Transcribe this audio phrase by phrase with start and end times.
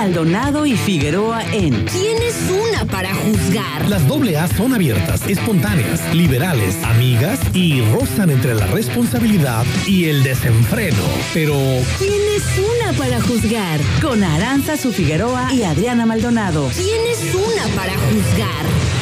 [0.00, 3.86] Maldonado y Figueroa en ¿Quién es una para juzgar?
[3.86, 10.22] Las doble A son abiertas, espontáneas, liberales, amigas y rozan entre la responsabilidad y el
[10.22, 11.02] desenfreno.
[11.34, 11.52] Pero
[11.98, 13.78] ¿Quién es una para juzgar?
[14.00, 16.70] Con Aranza Su Figueroa y Adriana Maldonado.
[16.74, 18.99] ¿Quién es una para juzgar?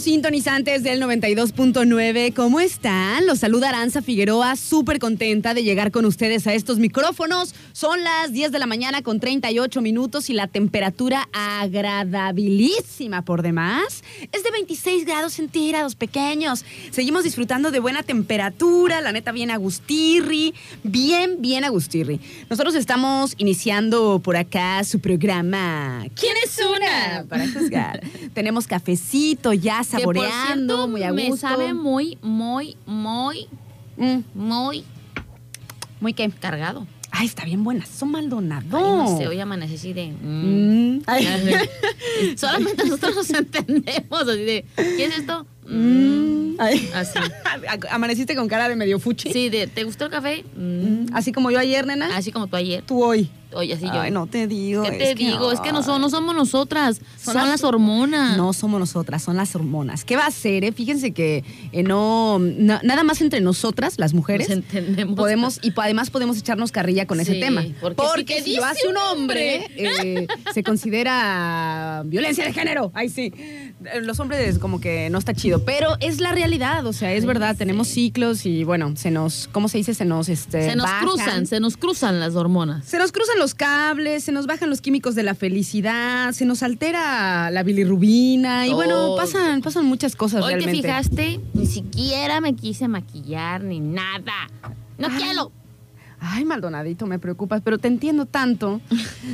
[0.00, 2.32] Sintonizantes del 92.9.
[2.34, 3.26] ¿Cómo están?
[3.26, 7.54] Los saluda Aranza Figueroa, súper contenta de llegar con ustedes a estos micrófonos.
[7.72, 14.02] Son las 10 de la mañana con 38 minutos y la temperatura agradabilísima por demás
[14.32, 16.64] es de 26 grados centígrados pequeños.
[16.90, 22.20] Seguimos disfrutando de buena temperatura, la neta bien agustirri, bien, bien agustirri.
[22.48, 27.24] Nosotros estamos iniciando por acá su programa ¿Quién es una?
[27.28, 28.00] Para juzgar.
[28.34, 31.30] Tenemos cafecito ya Por saboreando, cierto, muy a gusto.
[31.30, 33.48] Me sabe muy, muy, muy,
[33.96, 34.84] Mm, muy
[36.00, 36.28] muy qué.
[36.30, 36.86] cargado.
[37.10, 37.84] Ay, está bien buena.
[37.86, 38.76] Son Maldonado.
[38.76, 40.08] Ay, no sé, hoy amanecí así de...
[40.08, 40.96] mm.
[40.96, 41.02] Mm.
[42.36, 44.64] Solamente nosotros nos entendemos, así de...
[44.76, 45.46] ¿Qué es esto?
[45.68, 46.54] Mm.
[46.94, 47.18] Así.
[47.90, 49.30] Amaneciste con cara de medio fuchi.
[49.32, 49.66] Sí, de...
[49.66, 50.44] ¿Te gustó el café?
[51.12, 52.16] Así como yo ayer, nena.
[52.16, 52.82] Así como tú ayer.
[52.82, 53.28] Tú hoy.
[53.54, 54.00] Oye, así yo.
[54.00, 54.82] Ay, no te digo.
[54.82, 55.52] ¿Qué te es que- digo?
[55.52, 58.36] es que no, son, no somos nosotras, son, las- las, hormonas.
[58.36, 60.04] No somos nosotras, son las hormonas.
[60.04, 60.64] ¿Qué va a hacer?
[60.64, 60.72] Eh?
[60.72, 65.16] Fíjense que eh, no, na- nada más entre nosotras, las mujeres, Nos entendemos.
[65.16, 67.62] podemos y además podemos echarnos carrilla con ese tema.
[67.80, 72.90] porque sí que si lo dice hace un hombre, eh, se considera violencia de género.
[72.94, 73.32] Ay, sí.
[74.02, 77.52] Los hombres como que no está chido, pero es la realidad, o sea, es verdad,
[77.52, 77.58] sí.
[77.58, 79.94] tenemos ciclos y bueno, se nos, ¿cómo se dice?
[79.94, 81.04] Se nos, este, se nos bajan.
[81.08, 82.84] cruzan, se nos cruzan las hormonas.
[82.84, 86.62] Se nos cruzan los cables, se nos bajan los químicos de la felicidad, se nos
[86.62, 90.76] altera la bilirrubina y bueno, pasan, pasan muchas cosas Hoy realmente.
[90.80, 94.48] te fijaste, ni siquiera me quise maquillar ni nada.
[94.96, 95.20] No Ay.
[95.20, 95.50] quiero.
[96.20, 98.80] Ay, Maldonadito, me preocupas, pero te entiendo tanto,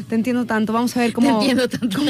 [0.09, 0.73] te entiendo tanto.
[0.73, 2.01] Vamos a ver cómo, Te entiendo tanto.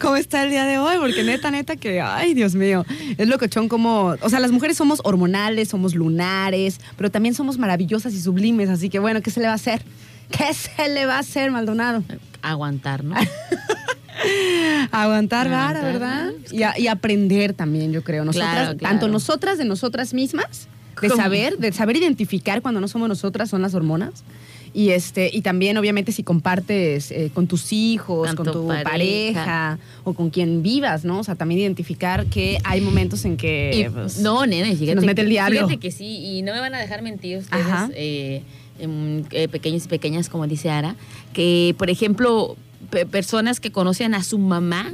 [0.00, 2.84] cómo está el día de hoy, porque neta, neta que, ay, Dios mío,
[3.16, 8.12] es locochón como, o sea, las mujeres somos hormonales, somos lunares, pero también somos maravillosas
[8.12, 9.82] y sublimes, así que bueno, ¿qué se le va a hacer?
[10.30, 12.02] ¿Qué se le va a hacer, Maldonado?
[12.42, 13.14] Aguantar, ¿no?
[14.92, 16.30] Aguantar vara, ¿verdad?
[16.50, 18.24] Y, a- y aprender también, yo creo.
[18.24, 18.92] Nosotras, Claro, claro.
[18.92, 20.68] tanto nosotras de nosotras mismas,
[21.00, 21.20] de ¿Cómo?
[21.22, 24.24] saber, de saber identificar cuando no somos nosotras, son las hormonas.
[24.72, 28.84] Y este, y también, obviamente, si compartes eh, con tus hijos, Tanto con tu pareja.
[28.90, 29.78] pareja.
[30.04, 31.18] o con quien vivas, ¿no?
[31.20, 33.72] O sea, también identificar que hay momentos en que.
[33.74, 34.94] Y, pues, no, nene, fíjate.
[34.94, 35.56] nos mete el diablo.
[35.66, 36.04] Fíjate que sí,
[36.38, 37.90] y no me van a dejar mentir ustedes, Ajá.
[37.94, 38.42] eh,
[38.80, 40.96] eh, pequeños y pequeñas, como dice Ara,
[41.32, 42.56] que, por ejemplo,
[42.90, 44.92] pe- personas que conocen a su mamá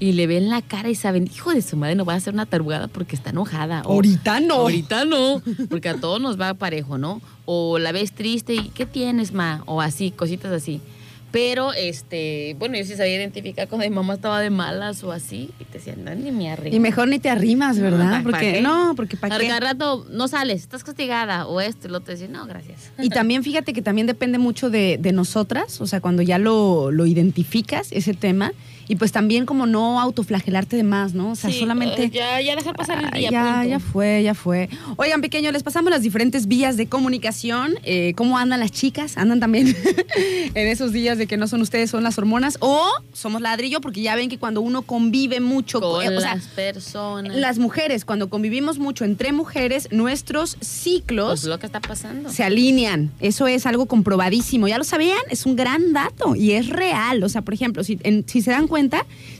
[0.00, 2.32] y le ven la cara y saben, hijo de su madre, no va a hacer
[2.32, 3.82] una tarugada porque está enojada.
[3.84, 4.54] o- Ahorita no.
[4.54, 7.20] Ahorita no, porque a todos nos va parejo, ¿no?
[7.46, 9.62] O la ves triste y ¿qué tienes, ma?
[9.66, 10.80] O así, cositas así.
[11.30, 15.50] Pero, este, bueno, yo sí sabía identificar cuando mi mamá estaba de malas o así.
[15.60, 16.74] Y te decían, no, ni me arrimo.
[16.74, 18.10] Y mejor ni te arrimas, No, ¿verdad?
[18.10, 18.60] ¿pa- pa' porque qué?
[18.62, 19.48] no, porque para Al qué.
[19.48, 22.12] cada rato no sales, estás castigada o esto y lo otro.
[22.14, 22.90] Decir, no, gracias.
[22.98, 26.90] Y también fíjate que también depende mucho de, de nosotras, o sea, cuando ya lo,
[26.90, 28.52] lo identificas, ese tema,
[28.88, 31.32] y pues también como no autoflagelarte de más, ¿no?
[31.32, 32.04] O sea, Sí, solamente...
[32.04, 33.30] eh, ya, ya dejar pasar el Ah, día.
[33.30, 33.68] ya, punto.
[33.68, 34.68] ya fue, ya fue.
[34.96, 37.74] Oigan, pequeño, les pasamos las diferentes vías de comunicación.
[37.84, 39.16] Eh, ¿Cómo andan las chicas?
[39.18, 39.76] ¿Andan también
[40.54, 42.56] en esos días de que no son ustedes, son las hormonas?
[42.60, 46.34] O somos ladrillo, porque ya ven que cuando uno convive mucho, Con eh, o sea,
[46.36, 47.36] las personas.
[47.36, 52.30] las mujeres, cuando convivimos mucho entre mujeres, nuestros ciclos Pues lo que está pasando.
[52.30, 53.10] se alinean.
[53.20, 54.66] Eso es algo comprobadísimo.
[54.68, 55.18] ¿Ya lo sabían?
[55.30, 57.22] Es un gran dato y es real.
[57.22, 58.77] O sea, por ejemplo, si, en- si se dan cuenta,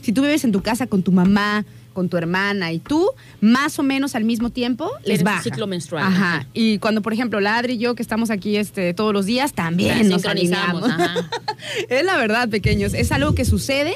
[0.01, 3.09] si tú vives en tu casa con tu mamá, con tu hermana y tú,
[3.41, 5.43] más o menos al mismo tiempo, les baja.
[5.43, 6.47] ciclo menstrual, Ajá.
[6.53, 10.07] Y cuando, por ejemplo, Ladri y yo, que estamos aquí este, todos los días, también
[10.07, 11.29] nos sincronizamos, ajá.
[11.89, 12.93] es la verdad, pequeños.
[12.93, 13.95] Es algo que sucede,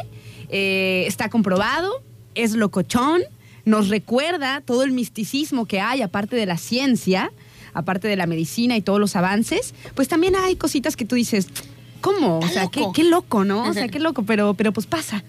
[0.49, 2.03] eh, está comprobado,
[2.35, 3.21] es locochón,
[3.65, 7.31] nos recuerda todo el misticismo que hay, aparte de la ciencia,
[7.73, 9.73] aparte de la medicina y todos los avances.
[9.95, 11.47] Pues también hay cositas que tú dices,
[12.03, 12.39] ¿Cómo?
[12.39, 12.91] O sea, qué, loco.
[12.91, 13.63] qué loco, ¿no?
[13.63, 15.23] O sea, qué loco, pero, pero pues pasa.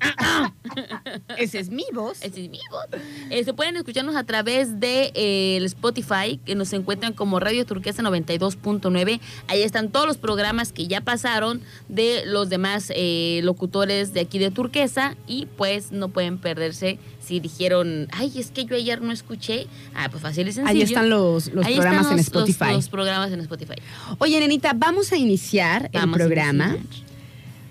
[1.38, 3.00] ese es mi voz Ese es mi voz.
[3.30, 7.64] Eh, se pueden escucharnos a través de eh, el Spotify, que nos encuentran como Radio
[7.64, 9.20] Turquesa 92.9.
[9.48, 14.38] Ahí están todos los programas que ya pasaron de los demás eh, locutores de aquí
[14.38, 19.12] de Turquesa y pues no pueden perderse si dijeron, ay, es que yo ayer no
[19.12, 19.66] escuché.
[19.94, 20.68] Ah, pues fácil y sencillo.
[20.78, 22.72] Ahí están los, los Ahí programas están en los- los- Spotify.
[22.74, 23.74] Los, programas en Spotify.
[24.18, 26.68] Oye, nenita, vamos a iniciar Vamos el programa.
[26.76, 27.04] iniciar.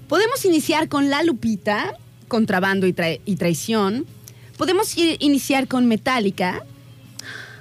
[0.08, 1.96] Podemos iniciar con La Lupita,
[2.28, 4.06] Contrabando y, trai- y Traición.
[4.58, 6.64] Podemos iniciar con Metallica.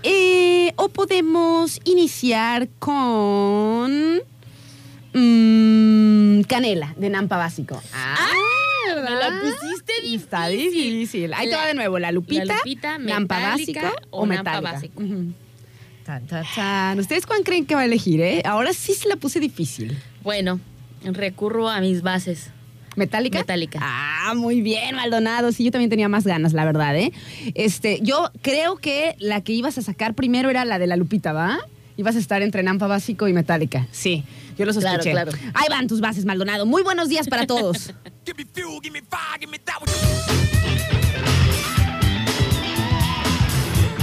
[0.03, 4.21] Eh, o podemos iniciar con
[5.15, 7.81] mm, Canela, de Nampa Básico.
[7.95, 8.17] Ah,
[8.87, 10.93] Me la pusiste Está difícil.
[11.01, 11.35] difícil.
[11.35, 11.99] Ahí te va de nuevo.
[11.99, 13.81] La Lupita, La Lupita, Básico
[14.11, 14.27] o.
[16.05, 16.99] Tan, tan, tan.
[16.99, 18.43] ¿Ustedes cuál creen que va a elegir, eh?
[18.45, 19.97] Ahora sí se la puse difícil.
[20.23, 20.59] Bueno,
[21.05, 22.51] recurro a mis bases.
[22.97, 23.39] ¿Metálica?
[23.39, 23.79] Metallica.
[23.81, 25.53] Ah, muy bien, Maldonado.
[25.53, 27.13] Sí, yo también tenía más ganas, la verdad, ¿eh?
[27.55, 31.33] Este, yo creo que la que ibas a sacar primero era la de la Lupita,
[31.33, 31.59] ¿va?
[31.97, 33.87] Ibas a estar entre Nampa Básico y Metálica.
[33.93, 34.25] Sí,
[34.57, 35.11] yo lo Claro, sospeché.
[35.13, 35.33] claro.
[35.55, 36.67] Ahí van tus bases, Maldonado.
[36.67, 37.91] Muy buenos días para todos.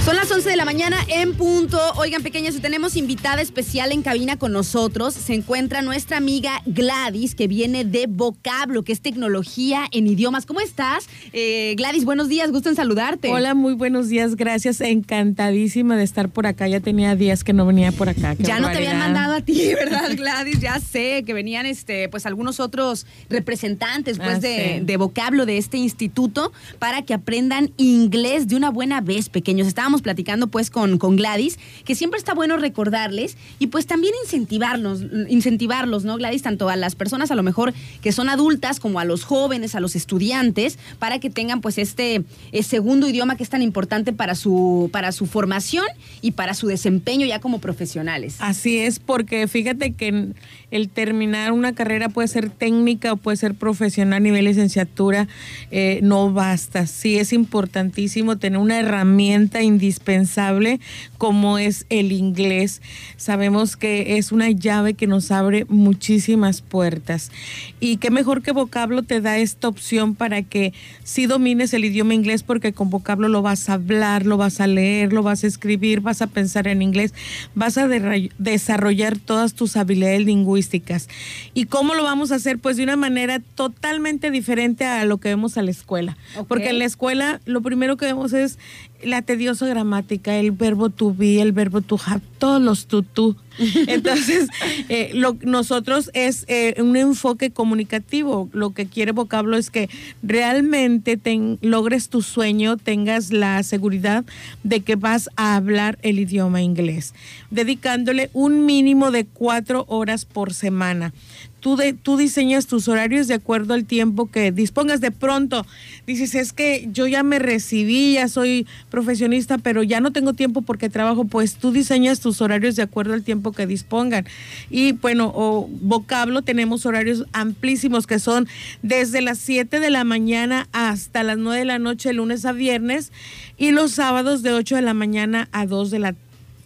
[0.06, 1.78] Son las 11 de la mañana en punto.
[1.98, 5.14] Oigan, pequeños, tenemos invitada especial en cabina con nosotros.
[5.14, 10.48] Se encuentra nuestra amiga Gladys, que viene de Vocablo, que es tecnología en idiomas.
[10.48, 11.08] ¿Cómo estás?
[11.32, 13.30] Eh, Gladys, buenos días, gusto en saludarte.
[13.30, 14.82] Hola, muy buenos días, gracias.
[14.82, 16.68] Encantadísima de estar por acá.
[16.68, 18.36] Ya tenía días que no venía por acá.
[18.36, 20.60] Qué Ya no te habían mandado a ti, ¿verdad, Gladys?
[20.60, 24.86] Ya sé que venían este, pues algunos otros representantes pues, Ah, de, sí.
[24.86, 29.68] de vocablo de este instituto para que aprendan inglés de una buena vez, pequeños.
[29.68, 35.04] Estábamos platicando pues con, con Gladys, que siempre está bueno recordarles y pues también incentivarlos,
[35.30, 36.42] incentivarlos, ¿no, Gladys?
[36.42, 39.80] Tanto a las personas a lo mejor que son adultas como a los jóvenes, a
[39.80, 44.36] los estudiantes, para que tengan pues este eh, segundo idioma que es tan importante para
[44.36, 45.86] su, para su formación
[46.22, 48.38] y para su desempeño ya como profesionales.
[48.40, 50.34] Así es, porque fíjate que
[50.72, 55.28] el terminar una carrera puede ser técnica o puede ser profesional a nivel licenciatura,
[55.72, 56.88] eh, no basta.
[56.88, 60.82] Sí es importantísimo tener una herramienta indispensable
[61.18, 62.82] como es el inglés.
[63.16, 67.32] Sabemos que es una llave que nos abre muchísimas puertas.
[67.80, 72.14] Y qué mejor que vocablo te da esta opción para que si domines el idioma
[72.14, 75.48] inglés, porque con vocablo lo vas a hablar, lo vas a leer, lo vas a
[75.48, 77.14] escribir, vas a pensar en inglés,
[77.56, 81.08] vas a desarrollar todas tus habilidades lingüísticas.
[81.54, 82.60] ¿Y cómo lo vamos a hacer?
[82.60, 86.18] Pues de una manera totalmente diferente a lo que vemos a la escuela.
[86.50, 88.58] Porque en la escuela lo primero que vemos es
[89.04, 93.36] la tediosa gramática, el verbo to be, el verbo to have, todos los to, to,
[93.88, 94.48] Entonces,
[94.88, 98.50] eh, lo, nosotros es eh, un enfoque comunicativo.
[98.54, 99.90] Lo que quiere vocablo es que
[100.24, 104.24] realmente ten- logres tu sueño, tengas la seguridad
[104.64, 107.14] de que vas a hablar el idioma inglés,
[107.52, 111.14] dedicándole un mínimo de cuatro horas por semana.
[111.60, 115.02] Tú, de, tú diseñas tus horarios de acuerdo al tiempo que dispongas.
[115.02, 115.66] De pronto
[116.08, 120.62] dices, es que yo ya me recibí, ya soy profesionista, pero ya no tengo tiempo
[120.62, 121.26] porque trabajo.
[121.26, 124.26] Pues tú diseñas tus horarios de acuerdo al tiempo que dispongan.
[124.70, 128.48] Y bueno, o vocablo, tenemos horarios amplísimos que son
[128.82, 133.12] desde las 7 de la mañana hasta las 9 de la noche, lunes a viernes,
[133.58, 136.16] y los sábados de 8 de la mañana a 2 de la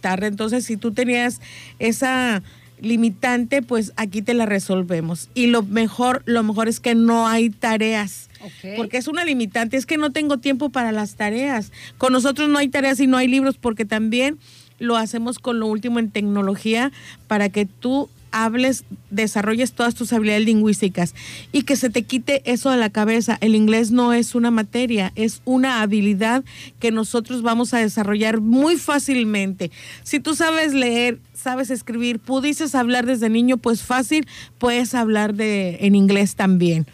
[0.00, 0.26] tarde.
[0.26, 1.40] Entonces, si tú tenías
[1.78, 2.42] esa
[2.84, 5.28] limitante, pues aquí te la resolvemos.
[5.34, 8.28] Y lo mejor, lo mejor es que no hay tareas.
[8.76, 11.72] Porque es una limitante, es que no tengo tiempo para las tareas.
[11.96, 14.38] Con nosotros no hay tareas y no hay libros porque también
[14.78, 16.92] lo hacemos con lo último en tecnología
[17.26, 21.14] para que tú hables, desarrolles todas tus habilidades lingüísticas
[21.52, 23.38] y que se te quite eso de la cabeza.
[23.40, 26.44] El inglés no es una materia, es una habilidad
[26.80, 29.70] que nosotros vamos a desarrollar muy fácilmente.
[30.02, 34.26] Si tú sabes leer, sabes escribir, pudieses hablar desde niño, pues fácil,
[34.58, 36.86] puedes hablar de, en inglés también.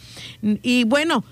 [0.42, 1.25] Y bueno,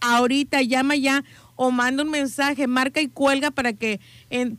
[0.02, 1.24] Ahorita llama ya
[1.56, 4.00] o manda un mensaje, marca y cuelga para que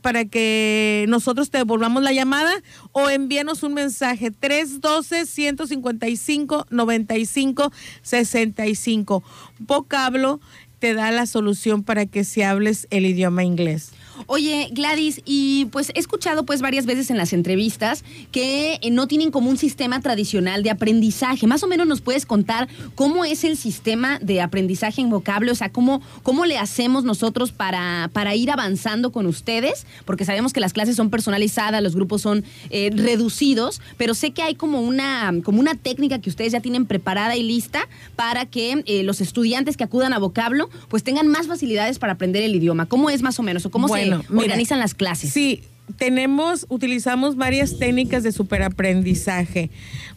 [0.01, 2.51] para que nosotros te devolvamos la llamada
[2.91, 7.71] o envíanos un mensaje 312 155 95
[8.01, 9.23] 65.
[9.59, 10.39] Vocablo
[10.79, 13.91] te da la solución para que si hables el idioma inglés.
[14.25, 19.07] Oye, Gladys, y pues he escuchado pues varias veces en las entrevistas que eh, no
[19.07, 21.47] tienen como un sistema tradicional de aprendizaje.
[21.47, 25.55] Más o menos nos puedes contar cómo es el sistema de aprendizaje en vocablo, o
[25.55, 30.59] sea, cómo, cómo le hacemos nosotros para, para ir avanzando con ustedes, porque sabemos que
[30.59, 35.33] las clases son personalizadas, los grupos son eh, reducidos, pero sé que hay como una,
[35.43, 39.77] como una técnica que ustedes ya tienen preparada y lista para que eh, los estudiantes
[39.77, 42.87] que acudan a vocablo pues tengan más facilidades para aprender el idioma.
[42.87, 43.65] ¿Cómo es más o menos?
[43.65, 45.31] ¿O cómo se mira, organizan las clases?
[45.31, 45.63] Sí,
[45.95, 49.69] tenemos, utilizamos varias técnicas de superaprendizaje.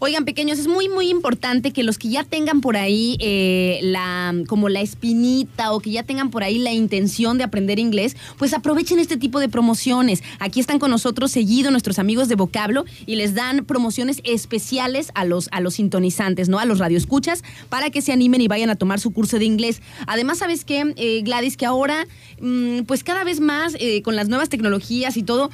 [0.00, 4.34] Oigan, pequeños, es muy, muy importante que los que ya tengan por ahí eh, la,
[4.48, 8.54] como la espinita o que ya tengan por ahí la intención de aprender inglés, pues
[8.54, 10.22] aprovechen este tipo de promociones.
[10.40, 15.24] Aquí están con nosotros seguido nuestros amigos de Vocablo y les dan promociones especiales a
[15.24, 16.58] los, a los sintonizantes, ¿no?
[16.58, 19.80] A los radioescuchas, para que se animen y vayan a tomar su curso de inglés.
[20.06, 21.56] Además, ¿sabes qué, eh, Gladys?
[21.56, 22.06] Que ahora,
[22.40, 25.50] mm, pues cada vez más, eh, con las nuevas tecnologías y todo,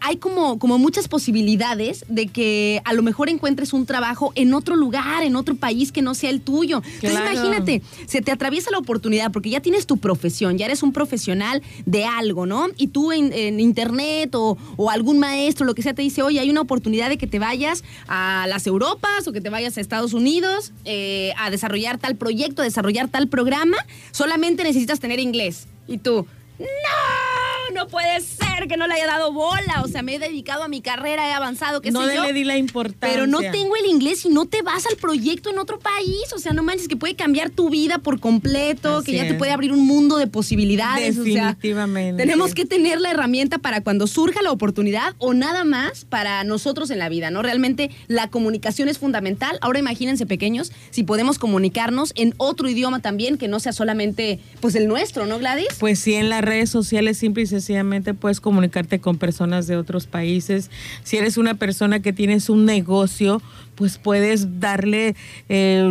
[0.00, 4.54] hay como, como muchas posibilidades de que a lo mejor encuentres encuentres un trabajo en
[4.54, 6.82] otro lugar, en otro país que no sea el tuyo.
[7.00, 10.92] Entonces imagínate, se te atraviesa la oportunidad porque ya tienes tu profesión, ya eres un
[10.92, 12.66] profesional de algo, ¿no?
[12.76, 16.40] Y tú en, en internet o, o algún maestro, lo que sea, te dice, oye,
[16.40, 19.80] hay una oportunidad de que te vayas a las Europas o que te vayas a
[19.80, 23.76] Estados Unidos eh, a desarrollar tal proyecto, a desarrollar tal programa,
[24.10, 25.66] solamente necesitas tener inglés.
[25.86, 26.26] Y tú,
[26.58, 27.41] no,
[27.72, 29.82] no puede ser que no le haya dado bola.
[29.84, 32.22] O sea, me he dedicado a mi carrera, he avanzado, qué no sé yo.
[32.22, 33.08] le di la importancia.
[33.08, 36.32] Pero no tengo el inglés y no te vas al proyecto en otro país.
[36.34, 39.34] O sea, no manches, que puede cambiar tu vida por completo, Así que ya te
[39.34, 41.18] puede abrir un mundo de posibilidades.
[41.18, 42.22] o sea, Definitivamente.
[42.22, 46.90] tenemos que tener la herramienta para cuando surja la oportunidad o nada más para nosotros
[46.90, 47.42] en la vida, ¿no?
[47.42, 49.58] Realmente la comunicación es fundamental.
[49.60, 54.74] Ahora imagínense, pequeños, si podemos comunicarnos en otro idioma también que no sea solamente pues
[54.74, 55.68] el nuestro, ¿no, Gladys?
[55.78, 60.06] Pues sí, en las redes sociales simple y sencillamente puedes comunicarte con personas de otros
[60.06, 60.70] países.
[61.04, 63.40] Si eres una persona que tienes un negocio,
[63.76, 65.14] pues puedes darle
[65.48, 65.90] eh,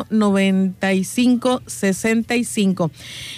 [0.10, 2.92] 312-155-9565.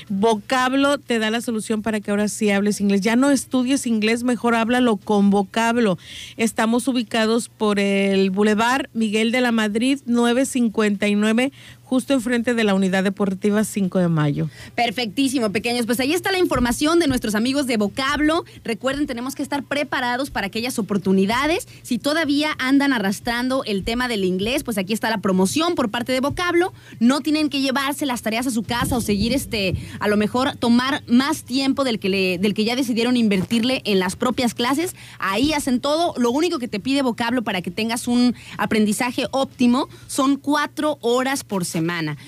[0.09, 3.01] Vocablo te da la solución para que ahora sí hables inglés.
[3.01, 5.97] Ya no estudies inglés, mejor háblalo con vocablo.
[6.37, 11.51] Estamos ubicados por el Boulevard Miguel de la Madrid 959
[11.87, 14.49] justo enfrente de la unidad deportiva 5 de mayo.
[14.75, 15.85] Perfectísimo, pequeños.
[15.85, 18.43] Pues ahí está la información de nuestros amigos de Vocablo.
[18.65, 21.65] Recuerden, tenemos que estar preparados para aquellas oportunidades.
[21.83, 26.11] Si todavía andan arrastrando el tema del inglés, pues aquí está la promoción por parte
[26.11, 26.73] de Vocablo.
[26.99, 30.57] No tienen que llevarse las tareas a su casa o seguir este, a lo mejor
[30.57, 34.93] tomar más tiempo del que, le, del que ya decidieron invertirle en las propias clases.
[35.19, 36.13] Ahí hacen todo.
[36.17, 41.45] Lo único que te pide Vocablo para que tengas un aprendizaje óptimo son cuatro horas
[41.45, 41.76] por semana.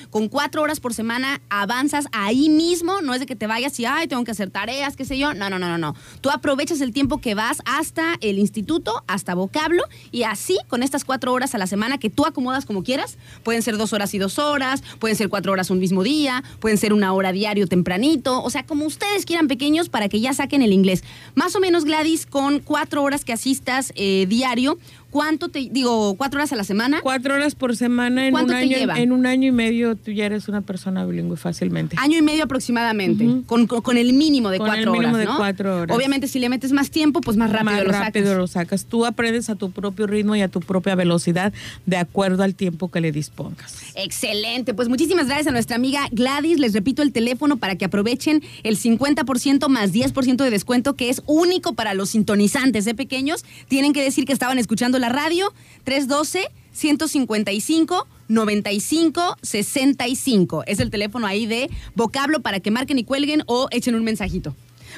[0.10, 3.86] Con cuatro horas por semana avanzas ahí mismo, no es de que te vayas y,
[3.86, 5.34] ay, tengo que hacer tareas, qué sé yo.
[5.34, 5.96] No, no, no, no, no.
[6.22, 11.06] Tú aprovechas el tiempo que vas hasta el instituto, hasta vocablo, y así, con estas
[11.06, 14.20] cuatro horas a la semana que tú acomodas como quieras, pueden ser dos horas y
[14.20, 18.44] dos horas, pueden ser cuatro horas un mismo día, pueden ser una hora diario tempranito,
[18.44, 21.03] o sea, como ustedes quieran pequeños para que ya saquen el inglés.
[21.36, 24.77] Más o menos, Gladys, con cuatro horas que asistas eh, diario,
[25.12, 27.00] ¿cuánto te, digo, cuatro horas a la semana?
[27.01, 28.78] Cuatro horas por semana en ¿Cuánto un te año.
[28.78, 29.00] lleva?
[29.00, 31.96] En un año y medio tú ya eres una persona bilingüe fácilmente.
[32.00, 35.20] Año y medio aproximadamente, con, con- con el mínimo de Con el cuatro mínimo horas,
[35.20, 35.38] de ¿no?
[35.38, 35.96] cuatro horas.
[35.98, 38.38] Obviamente, si le metes más tiempo, pues más rápido más lo rápido sacas.
[38.38, 38.86] lo sacas.
[38.86, 41.54] Tú aprendes a tu propio ritmo y a tu propia velocidad
[41.86, 43.75] de acuerdo al tiempo que le dispongas.
[43.96, 46.60] Excelente, pues muchísimas gracias a nuestra amiga Gladys.
[46.60, 51.22] Les repito el teléfono para que aprovechen el 50% más 10% de descuento que es
[51.26, 53.43] único para los sintonizantes de pequeños.
[53.67, 60.64] Tienen que decir que estaban escuchando la radio 312 155 95 65.
[60.68, 64.56] Es el teléfono ahí de vocablo para que marquen y cuelguen o echen un mensajito.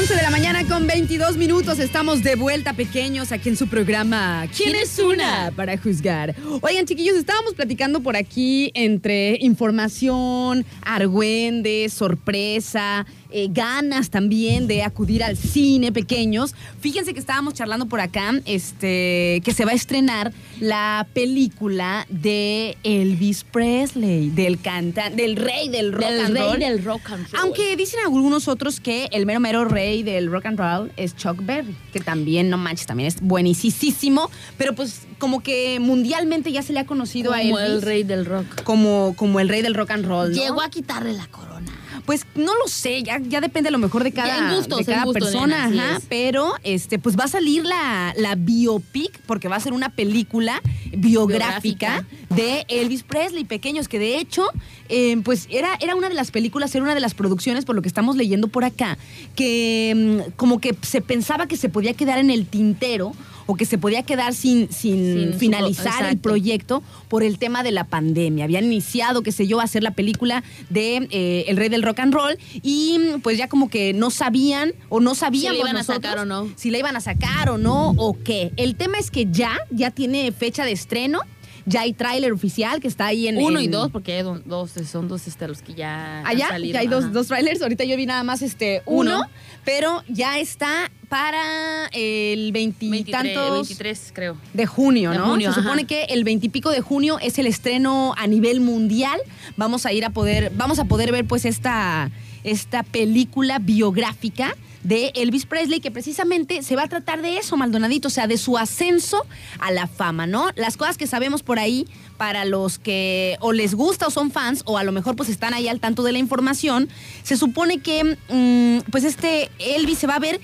[0.00, 4.46] 11 de la mañana con 22 minutos, estamos de vuelta pequeños aquí en su programa
[4.56, 5.52] ¿Quién es una?
[5.54, 6.34] para juzgar.
[6.62, 15.22] Oigan chiquillos, estábamos platicando por aquí entre información, argüende, sorpresa, eh, ganas también de acudir
[15.24, 16.54] al cine pequeños.
[16.80, 22.76] Fíjense que estábamos charlando por acá, este, que se va a estrenar la película de
[22.82, 26.58] Elvis Presley, del cantante, del rey del rock Del and rey roll.
[26.58, 27.40] del rock and roll.
[27.42, 31.44] Aunque dicen algunos otros que el mero mero rey del rock and roll es Chuck
[31.44, 36.72] Berry, que también, no manches, también es buenísimo, pero pues como que mundialmente ya se
[36.72, 38.62] le ha conocido a Como Elvis el rey del rock.
[38.64, 40.30] como, como el rey del rock and roll.
[40.30, 40.36] ¿no?
[40.36, 41.70] Llegó a quitarle la corona.
[42.06, 45.12] Pues no lo sé, ya, ya depende a lo mejor de cada, gustos, de cada
[45.12, 46.04] persona, nena, ajá, es.
[46.08, 50.62] pero este, pues va a salir la, la biopic, porque va a ser una película
[50.96, 54.46] biográfica, de Elvis Presley, pequeños, que de hecho,
[54.88, 57.82] eh, pues era, era una de las películas, era una de las producciones, por lo
[57.82, 58.98] que estamos leyendo por acá,
[59.34, 63.12] que mm, como que se pensaba que se podía quedar en el tintero
[63.50, 67.64] o que se podía quedar sin, sin, Sin su- finalizar el proyecto por el tema
[67.64, 68.44] de la pandemia.
[68.44, 71.98] Habían iniciado, qué sé yo, a hacer la película de eh, El Rey del Rock
[71.98, 76.04] and Roll y pues ya como que no sabían o no sabíamos iban a nosotros
[76.04, 76.48] sacar o no.
[76.54, 78.52] si la iban a sacar o no o qué.
[78.56, 81.20] El tema es que ya, ya tiene fecha de estreno.
[81.70, 85.08] Ya hay tráiler oficial que está ahí en Uno y dos, porque hay dos, son
[85.08, 87.12] dos este, los que ya han Allá salido, ya hay dos, ajá.
[87.12, 87.62] dos trailers.
[87.62, 89.26] Ahorita yo vi nada más este uno, Uno.
[89.64, 94.36] pero ya está para el 23, veintitantos 23, creo.
[94.54, 95.26] de junio, De ¿no?
[95.26, 99.20] junio, Se supone que el veintipico de junio es el estreno a nivel mundial.
[99.56, 102.10] Vamos a ir a poder, vamos a poder ver pues esta,
[102.44, 108.08] esta película biográfica de Elvis Presley, que precisamente se va a tratar de eso, Maldonadito,
[108.08, 109.26] o sea, de su ascenso
[109.58, 110.48] a la fama, ¿no?
[110.56, 114.62] Las cosas que sabemos por ahí, para los que o les gusta o son fans,
[114.66, 116.88] o a lo mejor pues están ahí al tanto de la información,
[117.22, 120.40] se supone que mm, pues este Elvis se va a ver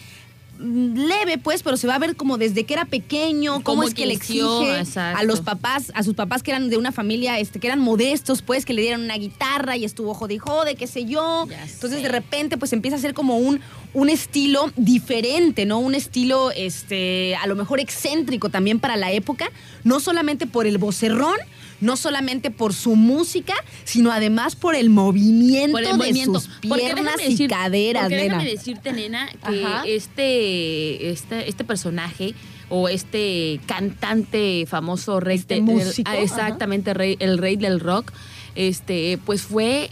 [0.58, 3.94] leve pues, pero se va a ver como desde que era pequeño, cómo, Cómo es
[3.94, 5.18] que le exige exacto.
[5.18, 8.42] a los papás, a sus papás que eran de una familia, este, que eran modestos,
[8.42, 11.46] pues, que le dieran una guitarra y estuvo jode y jode, qué sé yo.
[11.48, 12.06] Ya Entonces sé.
[12.06, 13.60] de repente pues empieza a ser como un,
[13.94, 15.78] un estilo diferente, ¿no?
[15.78, 19.50] Un estilo, este, a lo mejor excéntrico también para la época,
[19.84, 21.36] no solamente por el vocerrón,
[21.80, 26.40] no solamente por su música, sino además por el movimiento, Por el de movimiento.
[26.40, 28.34] sus piernas y decir- caderas, porque nena.
[28.38, 29.82] déjame decirte, nena, que Ajá.
[29.86, 32.34] este, este, este personaje
[32.68, 38.10] o este cantante famoso rey Este de- músico, ah, exactamente rey, el rey del rock,
[38.54, 39.90] este, pues fue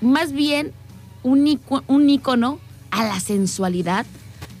[0.00, 0.72] más bien
[1.22, 2.58] un, ico- un ícono
[2.90, 4.04] a la sensualidad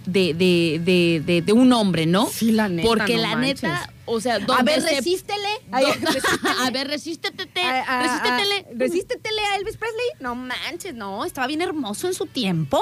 [0.06, 2.26] de, de, de, de- de un hombre, ¿no?
[2.26, 3.62] Sí, la neta, Porque no la manches.
[3.64, 5.48] neta, o sea, A donde ver, se- resístele.
[5.72, 7.84] a ver, resístete, resístetele.
[7.86, 10.06] ah, resístetele a Elvis Presley.
[10.20, 12.80] No manches, no, estaba bien hermoso en su tiempo.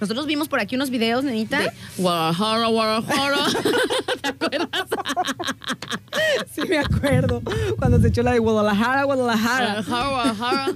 [0.00, 1.58] Nosotros vimos por aquí unos videos, nenita.
[1.60, 3.38] De Guadalajara, Guadalajara.
[4.22, 4.88] ¿Te acuerdas?
[6.54, 7.42] Sí, me acuerdo.
[7.78, 9.82] Cuando se echó la de Guadalajara, Guadalajara.
[9.82, 10.74] Guadalajara, Guadalajara.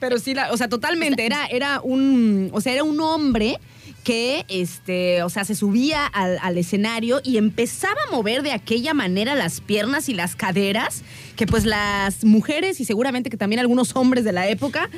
[0.00, 1.24] Pero sí, la, o sea, totalmente.
[1.24, 2.50] Era, era un.
[2.52, 3.58] O sea, era un hombre
[4.04, 8.94] que, este, o sea, se subía al, al escenario y empezaba a mover de aquella
[8.94, 11.02] manera las piernas y las caderas,
[11.36, 14.90] que pues las mujeres y seguramente que también algunos hombres de la época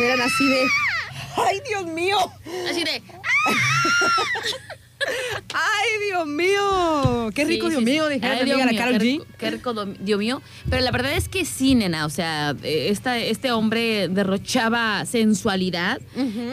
[0.00, 0.66] eran así de.
[1.36, 2.18] ¡Ay, Dios mío!
[2.70, 3.02] Así de.
[5.54, 7.30] ¡Ay, Dios mío!
[7.34, 8.04] ¡Qué rico, Sí, Dios sí, mío!
[8.06, 9.02] Ay, mi Dios amiga la mío, Karol qué G.
[9.12, 10.42] rico- Qué rico, Dios mío.
[10.70, 12.06] Pero la verdad es que sí, nena.
[12.06, 16.00] O sea, eh, esta, este hombre derrochaba sensualidad.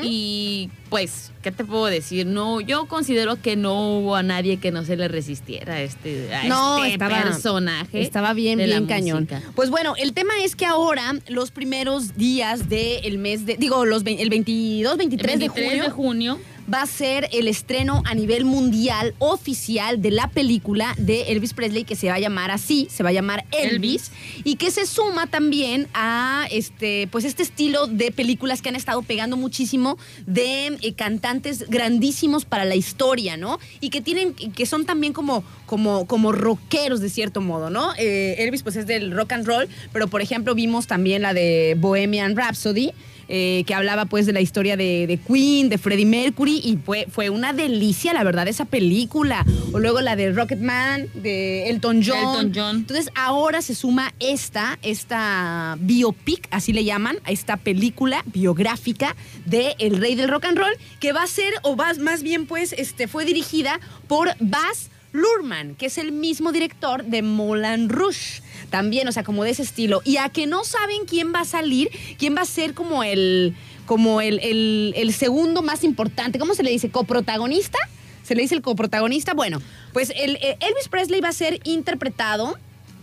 [0.03, 2.25] Y pues, ¿qué te puedo decir?
[2.25, 6.33] No, yo considero que no hubo a nadie que no se le resistiera a este,
[6.33, 8.01] a No, este estaba- personaje.
[8.01, 9.23] Estaba bien, de la bien cañón.
[9.29, 9.43] música.
[9.55, 13.55] Pues bueno, el tema es que ahora, los primeros días del mes de.
[13.57, 15.83] Digo, los, el 22, 23, El de 23 junio.
[15.83, 16.39] de junio.
[16.71, 21.83] Va a ser el estreno a nivel mundial oficial de la película de Elvis Presley
[21.83, 24.11] que se va a llamar así, se va a llamar Elvis,
[24.43, 29.01] y que se suma también a este pues este estilo de películas que han estado
[29.01, 33.59] pegando muchísimo de eh, cantantes grandísimos para la historia, ¿no?
[33.79, 37.93] Y que tienen que son también como como como rockeros de cierto modo, ¿no?
[37.97, 41.75] Eh, Elvis pues es del rock and roll, pero por ejemplo vimos también la de
[41.79, 42.91] Bohemian Rhapsody
[43.31, 47.07] eh, que hablaba pues de la historia de, de Queen, de Freddie Mercury, y fue,
[47.09, 49.45] fue una delicia, la verdad, esa película.
[49.71, 52.17] O luego la de Rocketman, de Elton John.
[52.17, 52.75] Elton John.
[52.77, 59.15] Entonces ahora se suma esta, esta biopic, así le llaman, a esta película biográfica
[59.45, 62.47] de El Rey del Rock and Roll, que va a ser, o va, más bien
[62.47, 68.41] pues, este, fue dirigida por Baz Luhrmann, que es el mismo director de Moulin Rouge.
[68.69, 70.01] También, o sea, como de ese estilo.
[70.05, 73.55] Y a que no saben quién va a salir, quién va a ser como el,
[73.85, 76.37] como el, el- el segundo más importante.
[76.37, 76.89] ¿Cómo se le dice?
[76.91, 77.77] ¿Coprotagonista?
[78.23, 79.33] ¿Se le dice el coprotagonista?
[79.33, 79.59] Bueno,
[79.91, 82.57] pues el, eh, Elvis Presley va a ser interpretado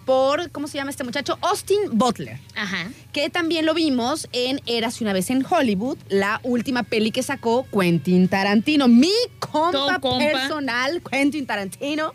[0.04, 1.36] por, ¿cómo se llama este muchacho?
[1.40, 2.88] Austin Butler Ajá.
[3.12, 7.66] que también lo vimos en Érase una vez en Hollywood, la última peli que sacó
[7.72, 9.10] Quentin Tarantino, mi
[9.46, 10.24] compa, compa.
[10.24, 12.12] personal, Quentin Tarantino.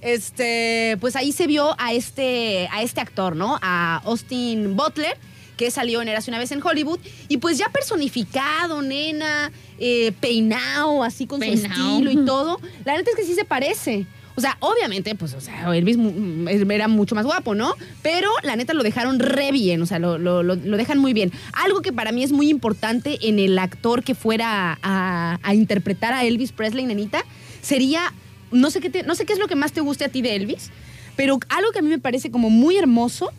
[0.00, 3.58] Este, pues ahí se vio a este, a este actor, ¿no?
[3.62, 5.16] A Austin Butler
[5.58, 11.02] que salió en Érase una vez en Hollywood y pues ya personificado, nena, eh, peinado,
[11.02, 12.60] así con su estilo y todo.
[12.84, 14.06] La neta es que sí se parece.
[14.38, 17.74] O sea, obviamente, pues, o sea, Elvis mu- era mucho más guapo, ¿no?
[18.02, 21.12] Pero la neta lo dejaron re bien, o sea, lo, lo- lo- lo dejan muy
[21.12, 21.32] bien.
[21.54, 26.12] Algo que para mí es muy importante en el actor que fuera a, a interpretar
[26.12, 27.24] a Elvis Presley, nenita,
[27.62, 28.12] sería,
[28.52, 30.22] no sé, qué te- no sé qué es lo que más te guste a ti
[30.22, 30.70] de Elvis,
[31.16, 33.32] pero algo que a mí me parece como muy hermoso,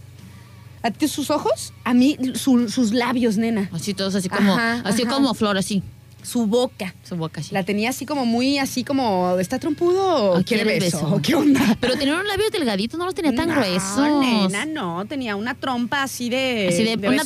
[0.83, 3.69] a ti sus ojos, a mí su- sus labios, nena.
[3.71, 5.11] Así todos, así como, Ajá, así ajá.
[5.13, 5.81] como flor, así.
[6.21, 6.93] Su boca.
[7.03, 7.53] Su boca sí.
[7.53, 10.97] La tenía así como muy, así como, ¿está trompudo o ¿O quiere beso?
[10.99, 11.15] beso?
[11.15, 11.77] ¿O qué onda?
[11.79, 14.19] Pero tenía unos labios delgaditos, no los tenía tan No, gruesos.
[14.19, 16.67] nena, no, tenía una trompa así de.
[16.69, 17.23] Así de, una,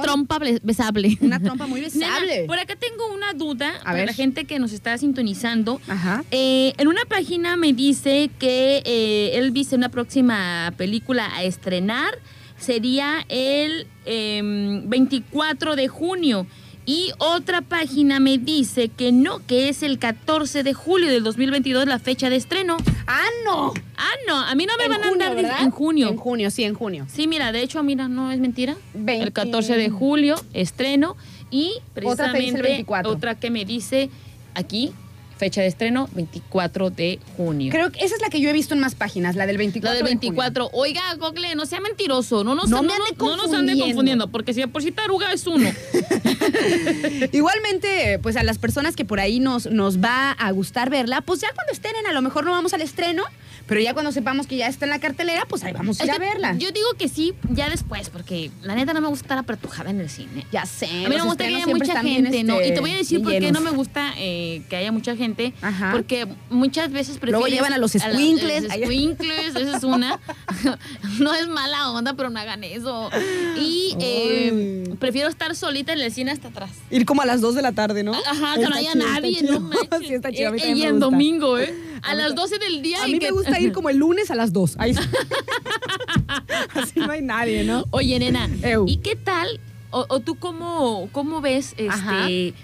[0.00, 1.18] trompa ble- besable.
[1.20, 2.44] Una trompa muy Nena, besable.
[2.46, 4.06] por acá tengo una duda A para ver.
[4.06, 5.80] la gente que nos está sintonizando.
[5.88, 6.24] Ajá.
[6.30, 12.18] Eh, en una página me dice que eh, Elvis en una próxima película a estrenar
[12.58, 16.46] sería el em, 24 de junio.
[16.88, 21.86] Y otra página me dice que no, que es el 14 de julio del 2022
[21.86, 22.76] la fecha de estreno.
[23.08, 23.74] ¡Ah, no!
[23.96, 25.62] Ah, no, a mí no me En van a andar ¿verdad?
[25.62, 26.08] en junio.
[26.08, 27.06] En junio, sí, en junio.
[27.12, 28.76] Sí, mira, de hecho, mira, no es mentira.
[28.94, 31.16] Veinte- El 14 de julio, estreno.
[31.50, 31.72] Y
[32.04, 33.10] Otra el precisamente 24.
[33.10, 34.08] otra que me dice
[34.54, 34.92] aquí,
[35.36, 37.70] fecha de estreno, 24 de junio.
[37.70, 39.90] Creo que esa es la que yo he visto en más páginas, la del 24.
[39.90, 40.40] La del de junio.
[40.42, 40.70] 24.
[40.72, 42.42] Oiga, Google, no sea mentiroso.
[42.44, 44.28] No nos, No no, no- nos ande confundiendo.
[44.28, 45.68] porque si de por sí taruga es uno.
[47.32, 51.40] Igualmente, pues a las personas que por ahí nos, nos va a gustar verla, pues
[51.40, 53.24] ya cuando estén, a lo mejor no vamos al estreno,
[53.66, 56.10] pero ya cuando sepamos que ya está en la cartelera, pues ahí vamos a ir
[56.10, 56.54] Es a que verla.
[56.56, 60.00] Yo digo que sí, ya después, porque la neta no me gusta estar apretujada en
[60.00, 60.46] el cine.
[60.52, 60.86] ya sé.
[60.86, 62.60] A mí no me gusta que haya mucha gente, ¿no?
[62.60, 65.16] este, Y te voy a decir por qué no me gusta eh, que haya mucha
[65.16, 65.52] gente.
[65.62, 65.92] Ajá.
[65.92, 67.40] Porque muchas veces prefieres...
[67.40, 68.64] Luego llevan a los escuincles.
[68.64, 70.20] los escuincles, esa es una.
[71.18, 73.10] no es mala onda, pero no hagan eso.
[73.58, 76.70] Y eh, prefiero estar solita en el cine hasta atrás.
[76.90, 78.12] Ir como a las 2 de la tarde, ¿no?
[78.12, 80.06] Ajá, que no haya nadie, no manches.
[80.06, 80.48] Sí, está chido.
[80.48, 81.74] A también y me en domingo, ¿eh?
[82.02, 83.02] A las ta- 12 del día.
[83.02, 84.76] A y mí que- me gusta ir como el lunes a las 2.
[84.78, 84.94] Ahí
[86.74, 87.84] Así no hay nadie, ¿no?
[87.90, 88.48] Oye, nena.
[88.86, 89.60] ¿y qué tal?
[89.90, 92.22] O, o tú cómo, cómo ves Ajá.
[92.28, 92.54] este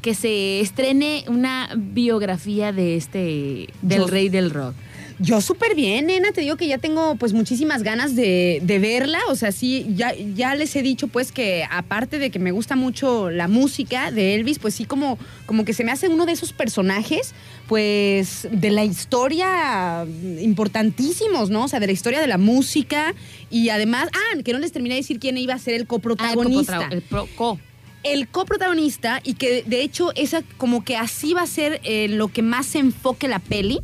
[0.00, 4.74] que se estrene una biografía de este del Yo- rey del rock?
[5.22, 6.32] Yo súper bien, nena.
[6.32, 9.20] Te digo que ya tengo pues muchísimas ganas de, de verla.
[9.28, 12.74] O sea, sí, ya, ya les he dicho pues que aparte de que me gusta
[12.76, 16.32] mucho la música de Elvis, pues sí como, como que se me hace uno de
[16.32, 17.34] esos personajes
[17.68, 20.04] pues de la historia
[20.40, 21.64] importantísimos, ¿no?
[21.64, 23.14] O sea, de la historia de la música
[23.50, 25.84] y además, ah, que no les terminé de decir quién iba a ser el Ah,
[25.84, 27.58] el coprotagonista el pro- co.
[28.02, 32.28] el coprotagonista y que de hecho esa como que así va a ser eh, lo
[32.28, 33.80] que más se enfoque la peli.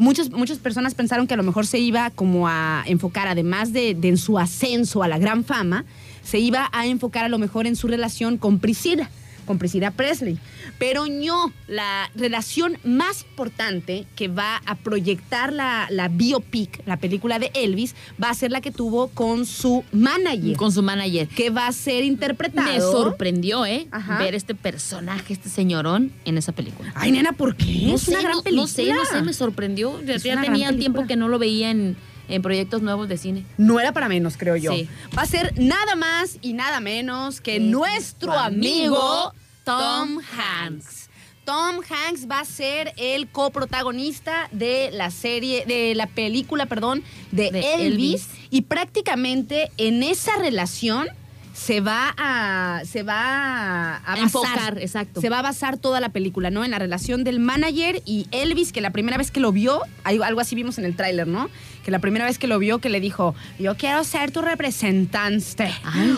[0.00, 3.94] Muchas, muchas personas pensaron que a lo mejor se iba como a enfocar, además de,
[3.94, 5.84] de en su ascenso a la gran fama,
[6.22, 9.10] se iba a enfocar a lo mejor en su relación con Priscilla,
[9.46, 10.38] con Priscilla Presley.
[10.78, 17.38] Pero no, la relación más importante que va a proyectar la, la biopic, la película
[17.38, 21.28] de Elvis, va a ser la que tuvo con su manager, con su manager.
[21.28, 22.72] que va a ser interpretado.
[22.72, 23.86] Me sorprendió, ¿eh?
[23.90, 24.18] Ajá.
[24.18, 26.92] Ver este personaje, este señorón en esa película.
[26.94, 27.92] Ay, nena, ¿por qué?
[27.92, 28.62] es una gran no, película.
[28.62, 30.00] no sé, no sé, me sorprendió.
[30.04, 31.96] Ya, tenía tiempo que no lo veía en,
[32.30, 33.44] en proyectos nuevos de cine.
[33.58, 34.72] No era para menos, creo yo.
[34.72, 34.88] Sí.
[35.16, 39.32] Va a ser nada más y nada menos que nuestro amigo
[39.64, 41.08] Tom Hanks.
[41.44, 47.50] Tom Hanks va a ser el coprotagonista de la serie, de la película, perdón, de,
[47.50, 48.28] De Elvis, Elvis.
[48.50, 51.08] Y prácticamente en esa relación
[51.52, 52.82] se va a.
[52.84, 54.18] se va a, basar.
[54.18, 55.20] enfocar, exacto.
[55.20, 56.64] Se va a basar toda la película, ¿no?
[56.64, 60.24] En la relación del manager y Elvis, que la primera vez que lo vio, algo
[60.24, 61.50] algo así vimos en el tráiler, ¿no?
[61.84, 65.72] Que la primera vez que lo vio, que le dijo, yo quiero ser tu representante.
[65.82, 66.14] Ay.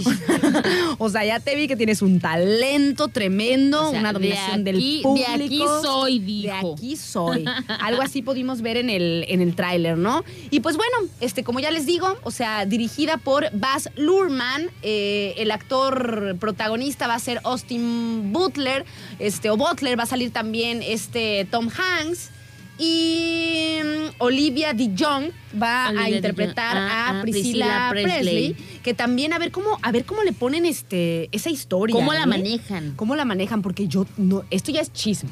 [0.98, 4.64] o sea, ya te vi que tienes un talento tremendo, O sea, una de dominación
[4.64, 5.32] del aquí- de público.
[5.34, 6.74] aquí soy, De dijo.
[6.74, 7.44] aquí soy.
[7.80, 10.24] Algo así pudimos ver en el, en el tráiler, ¿no?
[10.50, 15.34] Y pues bueno, este, como ya les digo, o sea, dirigida por Baz Luhrmann, eh,
[15.38, 18.84] el actor protagonista va a ser Austin Butler,
[19.18, 22.30] este, o Butler, va a salir también este Tom Hanks.
[22.78, 25.30] Y mm, Olivia DeJong
[25.60, 26.88] va Olivia a de interpretar Jong.
[26.90, 28.52] Ah, a ah, Priscilla, Priscilla Presley.
[28.54, 28.80] Presley.
[28.82, 31.94] que también a ver cómo a ver cómo le ponen este esa historia.
[31.94, 32.26] ¿Cómo la ¿eh?
[32.26, 32.92] manejan?
[32.96, 33.62] ¿Cómo la manejan?
[33.62, 35.30] Porque yo no, esto ya es chisme.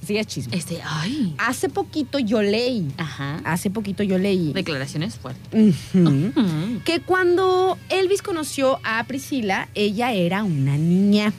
[0.00, 0.56] Esto ya es chisme.
[0.56, 1.34] Este, ay.
[1.38, 3.40] Hace poquito yo leí, Ajá.
[3.44, 5.76] hace poquito yo leí Declaraciones fuertes.
[6.84, 11.32] que cuando Elvis conoció a Priscila, ella era una niña.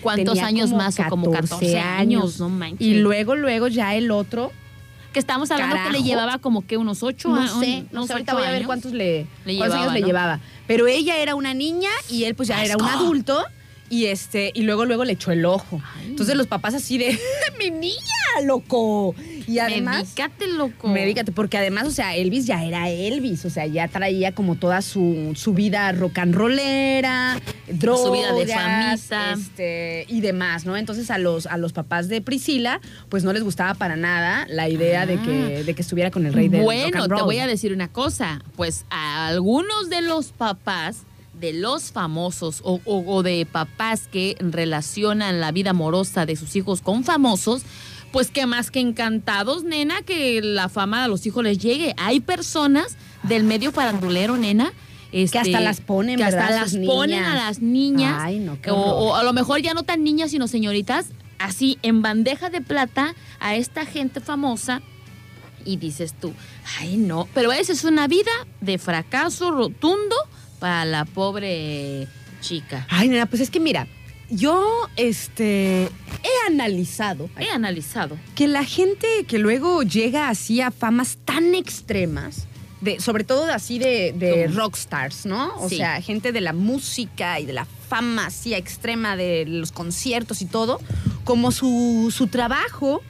[0.00, 0.98] ¿Cuántos Tenía años como más?
[1.00, 2.86] O como 14 años, no manches.
[2.86, 4.52] Y luego, luego ya el otro,
[5.12, 7.58] Que estamos hablando que le llevaba como que unos 8 no años.
[7.60, 10.06] sé, no sé, ahorita voy a ver cuántos le, Le cuántos años llevaba, le ¿no?
[10.06, 10.40] llevaba.
[10.66, 13.42] Pero ella era una niña y él pues ya era un adulto
[13.90, 15.80] y este y luego luego le echó el ojo.
[15.96, 16.08] Ay.
[16.08, 17.18] Entonces los papás así de
[17.58, 17.96] mi niña,
[18.44, 19.14] loco.
[19.48, 20.88] Y además Medícate, loco.
[20.88, 24.82] Medícate, porque además, o sea, Elvis ya era Elvis, o sea, ya traía como toda
[24.82, 29.32] su, su vida rock and rollera, drogas, Su vida de famita.
[29.32, 30.76] este, y demás, ¿no?
[30.76, 34.68] Entonces a los, a los papás de Priscila, pues no les gustaba para nada la
[34.68, 37.22] idea de, que, de que estuviera con el rey rock Bueno, and te roll.
[37.24, 38.42] voy a decir una cosa.
[38.56, 40.98] Pues a algunos de los papás
[41.40, 46.56] de los famosos o, o- o de papás que relacionan la vida amorosa de sus
[46.56, 47.62] hijos con famosos,
[48.12, 51.94] pues que más que encantados, nena, que la fama a los hijos les llegue.
[51.98, 54.72] Hay personas del medio farandulero, nena.
[55.12, 58.16] este, hasta las ponen, que hasta las ponen a las niñas.
[58.18, 61.06] Ay, no, qué o, o a lo mejor ya no tan niñas, sino señoritas,
[61.38, 64.82] así en bandeja de plata a esta gente famosa.
[65.64, 66.32] Y dices tú,
[66.80, 70.16] ay no, pero esa es una vida de fracaso rotundo
[70.60, 72.08] para la pobre
[72.40, 72.86] chica.
[72.88, 73.86] Ay, nena, pues es que mira,
[74.30, 78.18] yo este he analizado He analizado.
[78.34, 82.46] que la gente que luego llega así a famas tan extremas,
[82.80, 85.54] de, sobre todo así de, de rockstars, ¿no?
[85.58, 85.76] O Sí.
[85.76, 90.46] sea, gente de la música y de la fama así extrema de los conciertos y
[90.46, 90.80] todo,
[91.24, 93.02] como su, su trabajo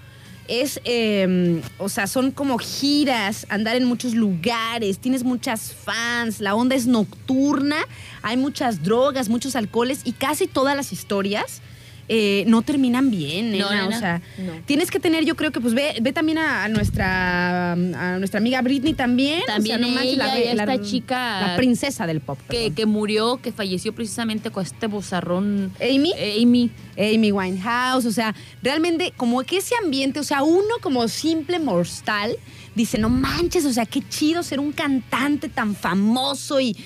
[0.46, 6.54] es, eh, o sea, son como giras, andar en muchos lugares, tienes muchas fans, la
[6.54, 7.76] onda es nocturna,
[8.22, 11.60] hay muchas drogas, muchos alcoholes y casi todas las historias
[12.08, 14.52] eh, no terminan bien, No, nena, o sea, no.
[14.64, 18.38] tienes que tener, yo creo que pues ve, ve también a, a nuestra a nuestra
[18.38, 22.38] amiga Britney también, También no manches, ella y la, esta chica la princesa del pop,
[22.48, 25.72] Que, que murió, que falleció precisamente con este bozarrón.
[25.80, 26.12] Amy.
[26.42, 26.70] Amy.
[26.96, 32.36] Amy Winehouse, o sea, realmente como que ese ambiente, o sea, uno como simple mortal
[32.74, 36.76] dice, no manches, o sea, qué chido ser un cantante tan famoso y,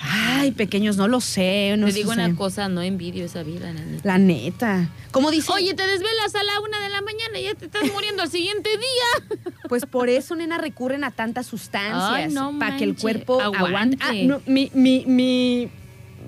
[0.00, 3.98] ay, pequeños, no lo sé, no Te digo una cosa, no envidio esa vida, nena.
[4.02, 4.88] la neta.
[5.10, 7.82] Como dice, Oye, te desvelas a la una de la mañana y ya te estás
[7.92, 9.38] muriendo al siguiente día.
[9.68, 13.66] pues por eso, nena, recurren a tantas sustancias no para que el cuerpo aguante.
[13.66, 13.98] aguante.
[14.00, 15.68] Ah, no, mi, mi, mi,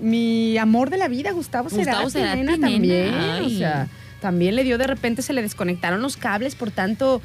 [0.00, 3.46] mi amor de la vida, Gustavo, Gustavo Cerati, Cerati, nena, nena, también, ay.
[3.46, 3.88] o sea...
[4.22, 7.20] También le dio de repente, se le desconectaron los cables por tanto,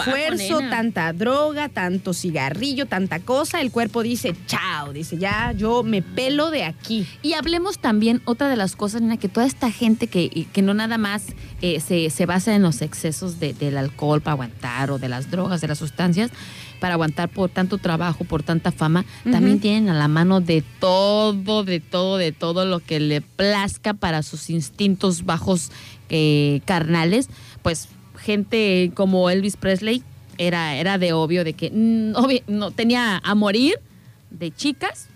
[0.00, 3.60] esfuerzo, tanta droga, tanto cigarrillo, tanta cosa.
[3.60, 7.06] El cuerpo dice, chao, dice, ya, yo me pelo de aquí.
[7.22, 10.74] Y hablemos también, otra de las cosas, nena, que toda esta gente que, que no
[10.74, 11.26] nada más
[11.62, 15.30] eh, se, se basa en los excesos de- del alcohol para aguantar o de las
[15.30, 16.30] drogas, de las sustancias,
[16.80, 21.62] para aguantar por tanto trabajo, por tanta fama, también tienen a la mano de todo,
[21.62, 25.70] de todo, de todo lo que le plazca para sus instintos bajos
[26.10, 27.28] eh, carnales.
[27.62, 30.02] Pues gente como Elvis Presley
[30.38, 33.74] era, era de obvio de que mm, obvio, no, tenía a morir
[34.30, 35.08] de chicas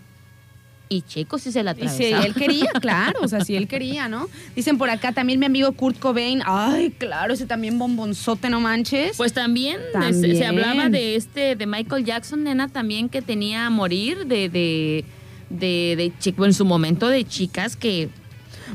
[0.89, 4.07] y chicos si se la Y si él quería, claro, o sea, si él quería,
[4.07, 4.29] ¿no?
[4.55, 9.17] Dicen por acá también mi amigo Kurt Cobain, ay, claro, ese también bombonzote, no manches.
[9.17, 10.13] Pues también, También.
[10.21, 14.49] Se, se hablaba de este, de Michael Jackson, nena, también que tenía a morir de,
[14.49, 15.05] de,
[15.49, 18.09] de, de chico en su momento de chicas que.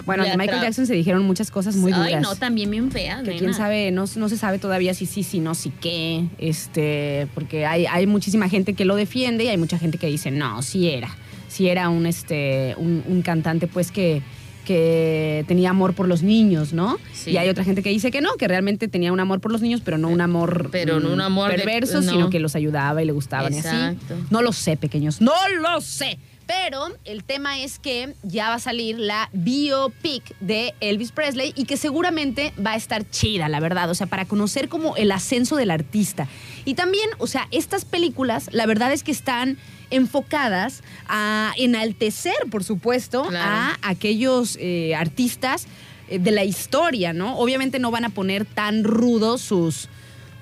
[0.06, 2.08] Bueno, de Michael Jackson se dijeron muchas cosas muy duras.
[2.14, 3.38] Ay, no, también bien feas, que nena.
[3.38, 7.66] quién sabe, no, no se sabe todavía si sí, si no, si qué, este, porque
[7.66, 10.88] hay, hay muchísima gente que lo defiende y hay mucha gente que dice, no, sí
[10.90, 11.16] era,
[11.48, 14.22] sí era un, este, un, un cantante pues que,
[14.64, 16.96] que tenía amor por los niños, ¿no?
[17.12, 17.30] Sí.
[17.32, 19.60] Y hay otra gente que dice que no, que realmente tenía un amor por los
[19.62, 22.12] niños, pero no un amor, Pero no mm, un amor de- perverso, no.
[22.12, 24.14] sino que los ayudaba y le gustaban y Exacto.
[24.14, 24.24] así.
[24.30, 26.18] No lo sé, pequeños, no lo sé.
[26.50, 31.64] Pero el tema es que ya va a salir la biopic de Elvis Presley y
[31.64, 33.88] que seguramente va a estar chida, la verdad.
[33.88, 36.26] O sea, para conocer como el ascenso del artista.
[36.64, 39.58] Y también, o sea, estas películas, la verdad es que están
[39.90, 43.76] enfocadas a enaltecer, por supuesto, Claro.
[43.82, 45.66] a aquellos eh, artistas
[46.08, 47.38] eh, de la historia, ¿no?
[47.38, 49.88] Obviamente no van a poner tan rudos sus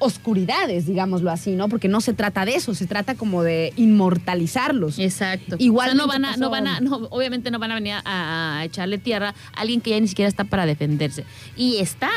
[0.00, 1.68] oscuridades, digámoslo así, ¿no?
[1.68, 4.98] Porque no se trata de eso, se trata como de inmortalizarlos.
[4.98, 5.56] Exacto.
[5.58, 7.74] Igual O sea, no van a, pasó- no van a, no, obviamente no van a
[7.74, 11.24] venir a, a echarle tierra a alguien que ya ni siquiera está para defenderse.
[11.56, 12.10] Y está,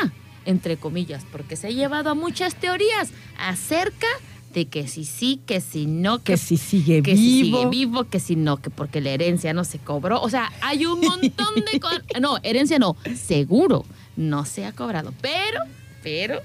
[0.44, 4.06] entre comillas, porque se ha llevado a muchas teorías acerca
[4.54, 7.58] de que si sí, que si no, que si sigue que si vivo.
[7.58, 10.20] sigue vivo, que si no, que porque la herencia no se cobró.
[10.20, 12.02] O sea, hay un montón de cosas.
[12.20, 15.14] No, herencia no, seguro no se ha cobrado.
[15.22, 15.60] Pero,
[16.02, 16.40] pero,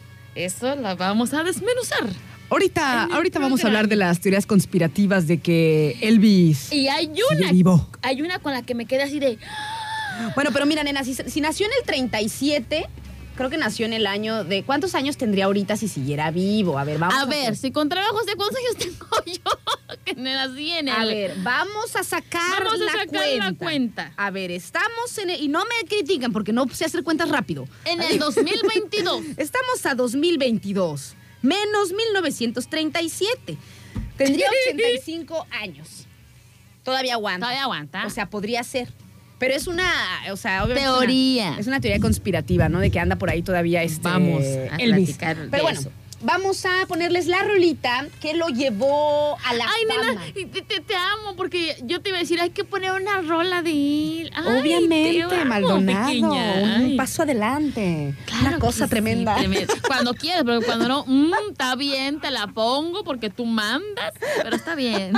[0.45, 2.07] eso la vamos a desmenuzar.
[2.49, 7.51] Ahorita, ahorita vamos a hablar de las teorías conspirativas de que Elvis Y hay una,
[7.51, 7.89] vivo.
[8.01, 9.37] hay una con la que me quedé así de.
[10.33, 12.85] Bueno, pero mira, nena, si, si nació en el 37,
[13.37, 14.63] creo que nació en el año de...
[14.63, 16.77] ¿Cuántos años tendría ahorita si siguiera vivo?
[16.77, 20.15] A ver, vamos A hacer- ver, si con trabajos de cuántos años tengo yo, que
[20.15, 20.93] me nací en el.
[20.95, 23.45] A ver, vamos a sacar, Vamos a la, sacar cuenta.
[23.51, 24.13] la cuenta.
[24.17, 27.67] A ver, estamos en el, y no me critican porque no sé hacer cuentas rápido.
[27.85, 29.21] En el 2022.
[29.37, 33.57] Estamos a 2022, menos 1937.
[34.17, 36.05] Tendría 85 años.
[36.83, 37.45] Todavía aguanta.
[37.47, 38.05] Todavía aguanta.
[38.05, 38.91] O sea, podría ser.
[39.39, 39.91] Pero es una,
[40.31, 41.43] o sea, obviamente Teoría.
[41.45, 42.79] Es una, es una teoría conspirativa, ¿no?
[42.79, 45.17] De que anda por ahí todavía este Vamos a Elvis.
[45.19, 45.91] de Pero bueno, eso.
[46.23, 50.21] vamos a ponerles la rolita que lo llevó a la Ay, fama.
[50.33, 53.21] nena, te, te- te amo porque yo te iba a decir, hay que poner una
[53.21, 53.69] rola de
[54.21, 54.31] él.
[54.33, 56.53] Ay, Obviamente, amo, Maldonado, pequeña.
[56.63, 56.97] un Ay.
[56.97, 58.15] paso adelante.
[58.25, 59.35] Claro Una cosa que sí, tremenda.
[59.35, 59.73] tremenda.
[59.85, 64.55] Cuando quieras, pero cuando no, mm, está bien, te la pongo porque tú mandas, pero
[64.55, 65.13] está bien.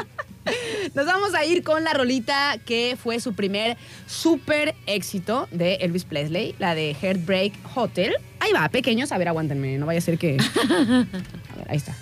[0.93, 6.05] Nos vamos a ir con la rolita que fue su primer súper éxito de Elvis
[6.05, 8.15] Presley, la de Heartbreak Hotel.
[8.39, 10.37] Ahí va, pequeños, a ver, aguántenme, no vaya a ser que...
[10.59, 11.95] A ver, ahí está.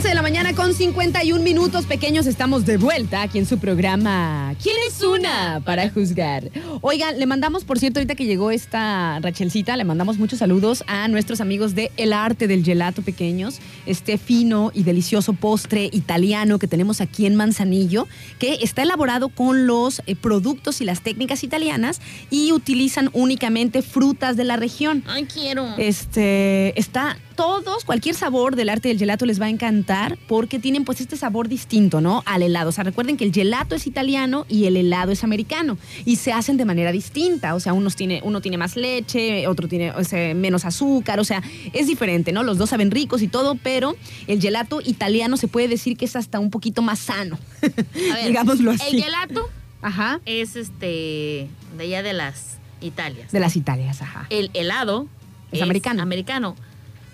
[0.00, 2.26] 11 de la mañana con 51 minutos pequeños.
[2.26, 4.54] Estamos de vuelta aquí en su programa.
[4.62, 6.50] ¿Quién es una para juzgar?
[6.80, 11.06] Oigan, le mandamos, por cierto, ahorita que llegó esta Rachelcita, le mandamos muchos saludos a
[11.08, 16.66] nuestros amigos de El Arte del Gelato Pequeños, este fino y delicioso postre italiano que
[16.66, 22.00] tenemos aquí en Manzanillo, que está elaborado con los eh, productos y las técnicas italianas
[22.30, 25.04] y utilizan únicamente frutas de la región.
[25.06, 25.74] Ay, quiero.
[25.76, 30.84] Este, está todos, cualquier sabor del arte del gelato les va a encantar porque tienen
[30.84, 32.22] pues este sabor distinto, ¿no?
[32.26, 32.68] Al helado.
[32.68, 36.32] O sea, recuerden que el gelato es italiano y el helado es americano y se
[36.32, 37.54] hacen de manera distinta.
[37.54, 41.20] O sea, unos tiene, uno tiene más leche, otro tiene o sea, menos azúcar.
[41.20, 42.42] O sea, es diferente, ¿no?
[42.42, 46.16] Los dos saben ricos y todo, pero el gelato italiano se puede decir que es
[46.16, 47.38] hasta un poquito más sano.
[47.62, 48.96] A ver, Digámoslo así.
[48.96, 49.48] El gelato
[49.82, 50.20] Ajá.
[50.26, 53.30] es este de allá de las Italias.
[53.32, 54.26] De las Italias, ajá.
[54.30, 55.06] El helado
[55.52, 56.02] Es americano.
[56.02, 56.56] americano.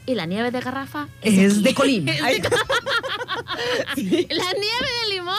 [0.06, 1.74] Y la nieve de garrafa Es de aquí.
[1.74, 2.12] Colima.
[2.22, 2.40] Ay,
[3.96, 5.36] La nieve de limón.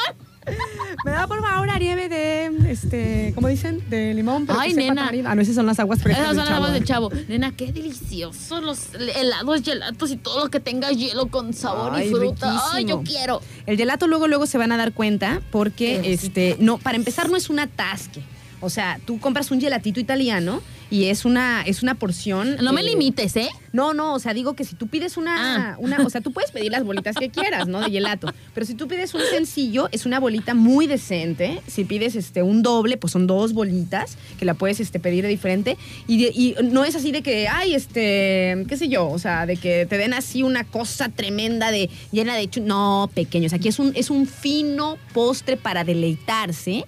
[1.03, 3.83] Me da por favor la nieve de, este, ¿cómo dicen?
[3.89, 4.45] De limón.
[4.45, 5.11] pero Ay, nena.
[5.25, 7.09] Ah, no, esas son las aguas frescas Esas son las aguas chavo.
[7.09, 7.27] del chavo.
[7.27, 8.79] Nena, qué deliciosos los
[9.15, 12.61] helados, gelatos y todo lo que tenga hielo con sabor Ay, y fruta.
[12.71, 13.41] Ay, yo quiero.
[13.65, 17.29] El gelato luego, luego se van a dar cuenta porque, Qué este, no, para empezar
[17.29, 18.21] no es un atasque.
[18.61, 22.55] O sea, tú compras un gelatito italiano y es una, es una porción.
[22.61, 23.49] No me limites, ¿eh?
[23.73, 25.75] No, no, o sea, digo que si tú pides una, Ah.
[25.79, 27.81] una, o sea, tú puedes pedir las bolitas que quieras, ¿no?
[27.81, 28.33] De gelato.
[28.53, 31.61] Pero si tú pides un sencillo, es una bolita muy decente.
[31.67, 35.29] Si pides este un doble, pues son dos bolitas que la puedes este, pedir de
[35.29, 35.77] diferente.
[36.07, 39.45] Y, de- y no es así de que, ay, este, qué sé yo, o sea,
[39.45, 43.53] de que te den así una cosa tremenda de llena de chu- No, pequeños.
[43.53, 46.85] Aquí es un, es un fino postre para deleitarse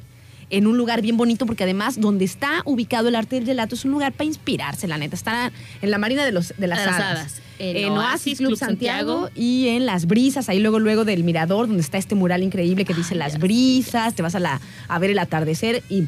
[0.50, 3.86] en un lugar bien bonito, porque además donde está ubicado el arte del gelato es
[3.86, 5.16] un lugar para inspirarse, la neta.
[5.16, 7.18] Está en la Marina de, los, de las las Hadas.
[7.20, 7.42] Hadas.
[7.60, 9.30] En En Oasis Oasis Club Club Santiago, Santiago.
[9.36, 12.94] y en Las Brisas, ahí luego, luego del mirador, donde está este mural increíble que
[12.94, 16.06] dice Ay, Las Brisas, te vas a, la, a ver el atardecer y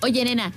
[0.00, 0.52] Oye, nena,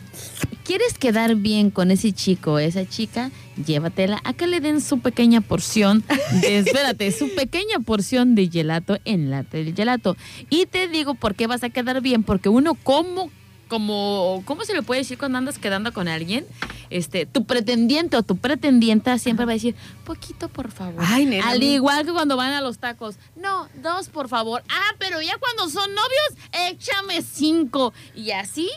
[0.63, 3.31] ¿quieres quedar bien con ese chico o esa chica?
[3.65, 6.03] Llévatela a que le den su pequeña porción
[6.41, 10.15] de, espérate, su pequeña porción de gelato en la del gelato.
[10.49, 13.29] Y te digo por qué vas a quedar bien, porque uno como
[13.71, 16.45] como, ¿cómo se le puede decir cuando andas quedando con alguien?
[16.89, 21.01] Este, tu pretendiente o tu pretendienta siempre va a decir, poquito por favor.
[21.07, 23.15] Ay, nena, Al igual que cuando van a los tacos.
[23.37, 24.61] No, dos por favor.
[24.67, 27.93] Ah, pero ya cuando son novios, échame cinco.
[28.13, 28.69] Y así,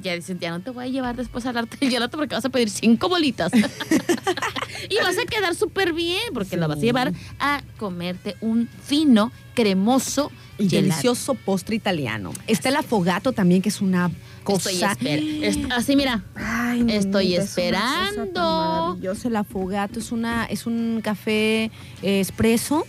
[0.00, 2.44] ya dicen, ya no te voy a llevar después al arte del gelato porque vas
[2.44, 3.52] a pedir cinco bolitas.
[4.88, 9.32] y vas a quedar súper bien porque la vas a llevar a comerte un fino,
[9.54, 10.76] cremoso y gelato.
[10.88, 12.32] delicioso postre italiano.
[12.46, 14.10] Está el afogato también, que es una
[14.44, 14.70] cosa...
[14.70, 16.24] Estoy esper- est- así, mira.
[16.34, 18.40] Ay, Estoy nenita, es esperando.
[18.40, 19.28] maravillosa.
[19.28, 21.64] el afogato es una es un café
[22.02, 22.86] eh, espresso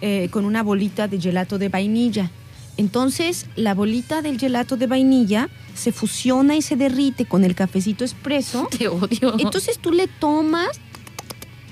[0.00, 2.30] eh, con una bolita de gelato de vainilla.
[2.78, 8.04] Entonces, la bolita del gelato de vainilla se fusiona y se derrite con el cafecito
[8.04, 8.68] espresso.
[8.78, 9.34] Te odio.
[9.38, 10.68] Entonces tú le tomas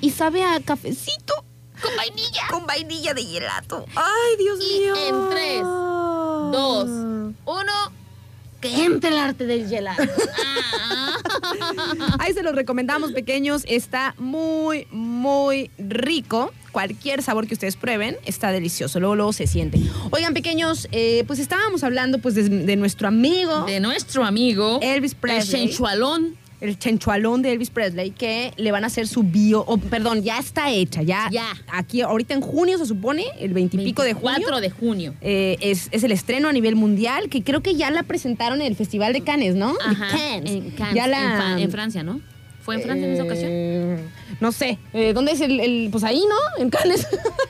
[0.00, 1.34] y sabe a cafecito
[1.82, 2.42] con vainilla.
[2.50, 3.84] con vainilla de gelato.
[3.94, 4.94] Ay, Dios Y mío.
[4.96, 6.84] en tres, dos,
[7.46, 7.72] uno,
[8.60, 10.02] que entre el arte del gelato.
[10.02, 11.16] Ah.
[12.18, 13.62] Ahí se los recomendamos, pequeños.
[13.66, 16.52] Está muy, muy rico.
[16.72, 19.00] Cualquier sabor que ustedes prueben está delicioso.
[19.00, 19.80] Luego, luego se siente.
[20.10, 25.12] Oigan, pequeños, eh, pues estábamos hablando pues de, de nuestro amigo De nuestro amigo Elvis
[25.12, 25.66] el Presley.
[25.66, 26.36] sensualón.
[26.60, 30.38] El chenchualón de Elvis Presley, que le van a hacer su bio, o perdón, ya
[30.38, 31.28] está hecha, ya.
[31.30, 31.46] Ya.
[31.72, 34.38] Aquí, ahorita en junio se supone, el veintipico de junio.
[34.40, 35.14] 4 de junio.
[35.20, 38.66] eh, es, es el estreno a nivel mundial, que creo que ya la presentaron en
[38.66, 39.74] el Festival de Cannes, ¿no?
[39.84, 40.08] Ajá.
[40.10, 40.50] Cannes.
[40.52, 42.20] En, Cannes, Ya la, en Francia, ¿no?
[42.62, 43.48] ¿Fue en Francia en esa ocasión?
[43.50, 43.98] Eh,
[44.38, 44.78] No sé.
[44.92, 46.62] Eh, ¿Dónde es el, el- Pues ahí, ¿no?
[46.62, 47.06] En Cannes.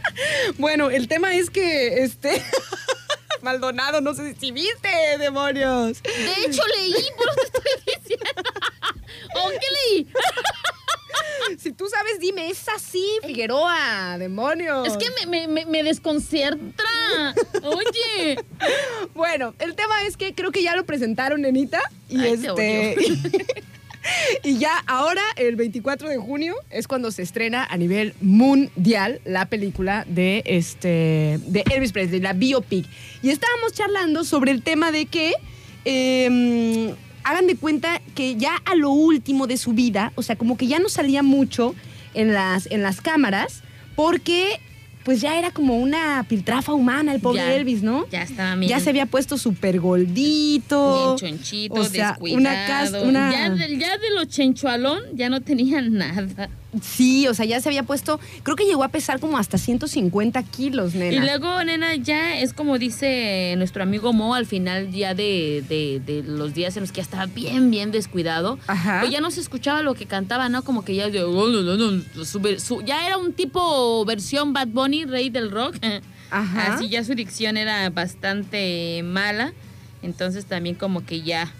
[0.59, 2.41] bueno, el tema es que este.
[3.43, 4.89] Maldonado, no sé si viste,
[5.19, 6.03] demonios.
[6.03, 8.43] De hecho, leí, por estoy diciendo.
[9.35, 10.07] ¿O qué leí?
[11.59, 14.87] Si tú sabes, dime, es así, Figueroa, demonios.
[14.87, 17.35] Es que me, me, me, desconcerta.
[17.63, 18.39] Oye.
[19.15, 21.81] Bueno, el tema es que creo que ya lo presentaron, nenita.
[22.09, 23.65] Y Ay, te este.
[24.45, 29.47] y ya ahora, el 24 de junio, es cuando se estrena a nivel mundial la
[29.47, 31.41] película de este.
[31.47, 32.87] de Elvis Presley, la biopic.
[33.23, 35.35] Y estábamos charlando sobre el tema de que.
[35.85, 36.95] eh,
[37.31, 40.67] hagan de cuenta que ya a lo último de su vida, o sea, como que
[40.67, 41.75] ya no salía mucho
[42.15, 43.63] en las, en las cámaras,
[43.97, 44.61] porque
[45.05, 48.07] pues ya era como una piltrafa humana el pobre Ya, Elvis, ¿no?
[48.11, 48.69] Ya estaba bien.
[48.69, 51.17] Ya se había puesto súper gordito.
[51.19, 52.39] Bien chonchito, o sea, descuidado.
[52.41, 56.51] una cas- una- Ya, de, ya de lo chenchualón ya no tenía nada.
[56.83, 60.41] Sí, o sea, ya se había puesto, creo que llegó a pesar como hasta 150
[60.45, 61.17] kilos, nena.
[61.17, 66.01] Y luego, nena, ya es como dice nuestro amigo Mo al final ya de, de-
[66.05, 68.59] de los días en los que ya estaba bien, bien descuidado.
[68.69, 69.01] Ajá.
[69.01, 70.63] Pues ya no se escuchaba lo que cantaba, ¿no?
[70.63, 75.77] Como que ya oh, ya era un tipo versión Bad Bunny, rey del rock.
[76.31, 76.75] Ajá.
[76.75, 79.53] Así ya su dicción era bastante mala.
[80.03, 81.53] Entonces también como que ya.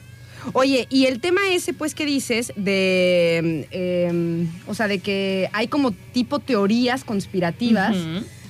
[0.53, 5.69] Oye, y el tema ese, pues, que dices de, eh, o sea, de que hay
[5.69, 7.97] como tipo teorías conspirativas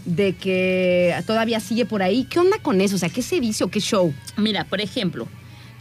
[0.05, 2.25] de que todavía sigue por ahí.
[2.25, 2.97] ¿Qué onda con eso?
[2.97, 4.13] O sea, ¿qué se dice o qué show?
[4.37, 5.29] Mira, por ejemplo,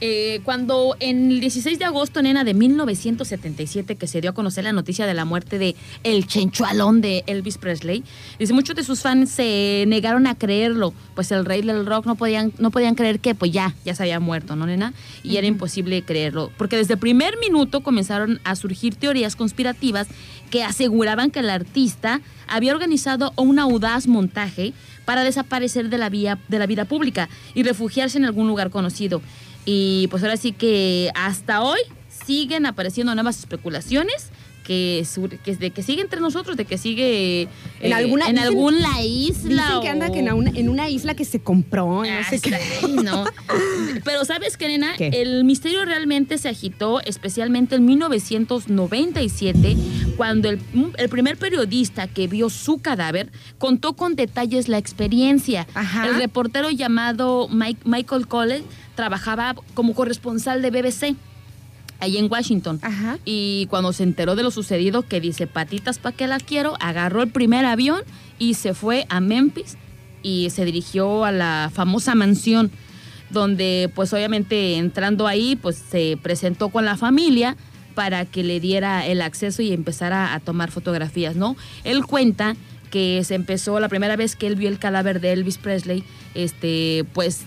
[0.01, 4.63] eh, cuando en el 16 de agosto, nena, de 1977, que se dio a conocer
[4.63, 8.03] la noticia de la muerte de el chenchualón de Elvis Presley,
[8.37, 12.15] dice, muchos de sus fans se negaron a creerlo, pues el rey del rock no
[12.15, 14.93] podían, no podían creer que pues ya, ya se había muerto, ¿no, nena?
[15.23, 20.07] Y era imposible creerlo, porque desde el primer minuto comenzaron a surgir teorías conspirativas
[20.49, 24.73] que aseguraban que el artista había organizado un audaz montaje
[25.05, 29.21] para desaparecer de la, vía, de la vida pública y refugiarse en algún lugar conocido.
[29.65, 31.79] Y pues ahora sí que hasta hoy
[32.25, 34.29] siguen apareciendo nuevas especulaciones
[34.63, 35.03] que,
[35.59, 37.43] de que sigue entre nosotros, de que sigue
[37.79, 39.65] En eh, alguna- en dicen- alguna isla.
[39.65, 42.23] Dicen que anda o- que en una, en una isla que se compró, no Ah,
[42.29, 42.55] sé qué.
[43.03, 43.25] no.
[44.05, 45.07] Pero sabes que, nena, ¿Qué?
[45.07, 49.75] el misterio realmente se agitó, especialmente en 1997,
[50.17, 50.59] cuando el,
[50.97, 55.65] el primer periodista que vio su cadáver contó con detalles la experiencia.
[55.73, 56.07] Ajá.
[56.07, 58.63] El reportero llamado Mike- Michael Cole
[58.99, 61.15] trabajaba como corresponsal de BBC
[62.01, 62.79] ahí en Washington.
[62.81, 63.17] Ajá.
[63.23, 67.21] Y cuando se enteró de lo sucedido, que dice, patitas pa' que la quiero, agarró
[67.21, 68.01] el primer avión
[68.39, 69.77] y se fue a Memphis
[70.21, 72.71] y se dirigió a la famosa mansión,
[73.29, 77.55] donde pues obviamente entrando ahí, pues se presentó con la familia
[77.95, 81.55] para que le diera el acceso y empezara a tomar fotografías, ¿no?
[81.85, 82.57] Él cuenta
[82.91, 87.05] que se empezó la primera vez que él vio el cadáver de Elvis Presley, este,
[87.13, 87.45] pues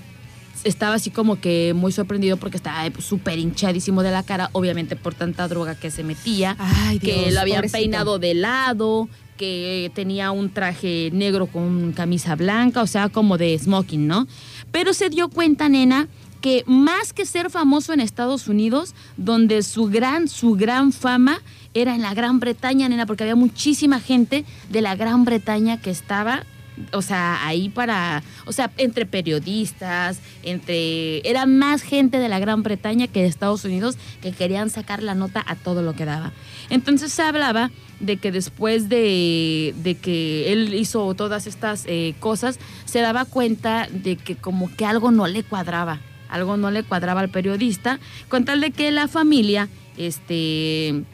[0.65, 4.97] estaba así como que muy sorprendido porque estaba pues, súper hinchadísimo de la cara, obviamente
[4.97, 7.79] por tanta droga que se metía, Ay, que Dios, lo habían pobrecito.
[7.79, 13.59] peinado de lado, que tenía un traje negro con camisa blanca, o sea, como de
[13.59, 14.27] smoking, ¿no?
[14.71, 16.09] Pero se dio cuenta, nena,
[16.41, 21.41] que más que ser famoso en Estados Unidos, donde su gran, su gran fama
[21.75, 25.91] era en la Gran Bretaña, nena, porque había muchísima gente de la Gran Bretaña que
[25.91, 26.45] estaba
[26.93, 32.63] o sea, ahí para, o sea, entre periodistas, entre, era más gente de la Gran
[32.63, 36.33] Bretaña que de Estados Unidos que querían sacar la nota a todo lo que daba.
[36.71, 37.71] Entonces se hablaba
[38.01, 43.89] de que después de, de que él hizo todas estas eh, cosas, se daba cuenta
[43.91, 48.45] de que como que algo no le cuadraba, algo no le cuadraba al periodista, con
[48.45, 51.05] tal de que la familia, este,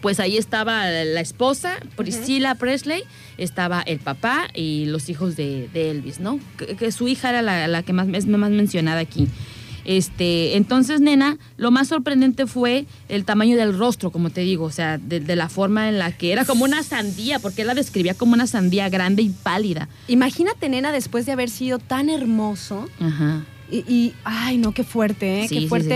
[0.00, 3.04] pues ahí estaba la esposa, Priscilla Presley,
[3.38, 6.38] estaba el papá y los hijos de, de Elvis, ¿no?
[6.58, 9.28] Que, que su hija era la, la que más es más mencionada aquí.
[9.84, 14.70] Este, entonces, nena, lo más sorprendente fue el tamaño del rostro, como te digo, o
[14.70, 17.74] sea, de, de la forma en la que era como una sandía, porque él la
[17.74, 19.88] describía como una sandía grande y pálida.
[20.06, 22.86] Imagínate, nena, después de haber sido tan hermoso.
[23.00, 23.46] Ajá.
[23.70, 25.48] Y, y, ay, no, qué fuerte, ¿eh?
[25.48, 25.94] Sí, qué sí, fuerte, sí.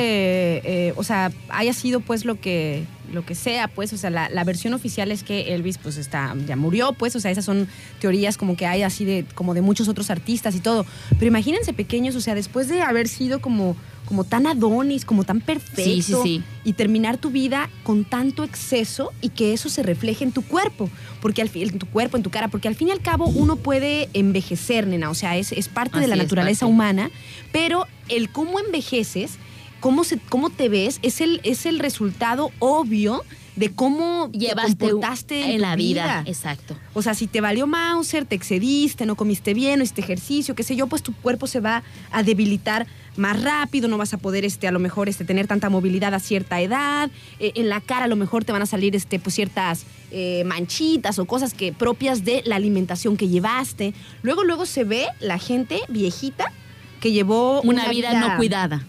[0.71, 4.29] eh, o sea, haya sido pues lo que, lo que sea, pues, o sea, la,
[4.29, 7.69] la versión oficial es que Elvis pues está, ya murió, pues, o sea, esas son
[8.01, 10.87] teorías como que hay así de, como de muchos otros artistas y todo.
[11.11, 15.41] Pero imagínense pequeños, o sea, después de haber sido como, como tan adonis, como tan
[15.41, 16.43] perfecto, Sí, sí, sí.
[16.65, 20.91] y terminar tu vida con tanto exceso y que eso se refleje en tu cuerpo,
[21.21, 23.27] porque al fin, en tu cuerpo, en tu cara, porque al fin y al cabo
[23.27, 27.11] uno puede envejecer, nena, o sea, es, es parte de la naturaleza humana,
[27.53, 29.39] pero el cómo envejeces,
[29.83, 33.23] cómo, se, cómo te ves, es el, es el resultado obvio
[33.57, 36.23] de cómo te Llevaste comportaste en la vida.
[36.25, 36.75] Exacto.
[36.95, 40.63] o sea, si te valió Mauser, te excediste, no comiste bien, no hiciste ejercicio, qué
[40.63, 44.47] sé yo, pues tu cuerpo se va a debilitar más rápido, no vas a poder,
[44.47, 47.11] este, a lo mejor, este, tener tanta movilidad a cierta edad.
[47.41, 50.45] Eh, en la cara a lo mejor te van a salir, este, pues ciertas eh,
[50.47, 53.93] manchitas o cosas que propias de la alimentación que llevaste.
[54.23, 56.53] Luego, luego se ve la gente viejita
[57.01, 58.87] que llevó Una, vida, no cuidada.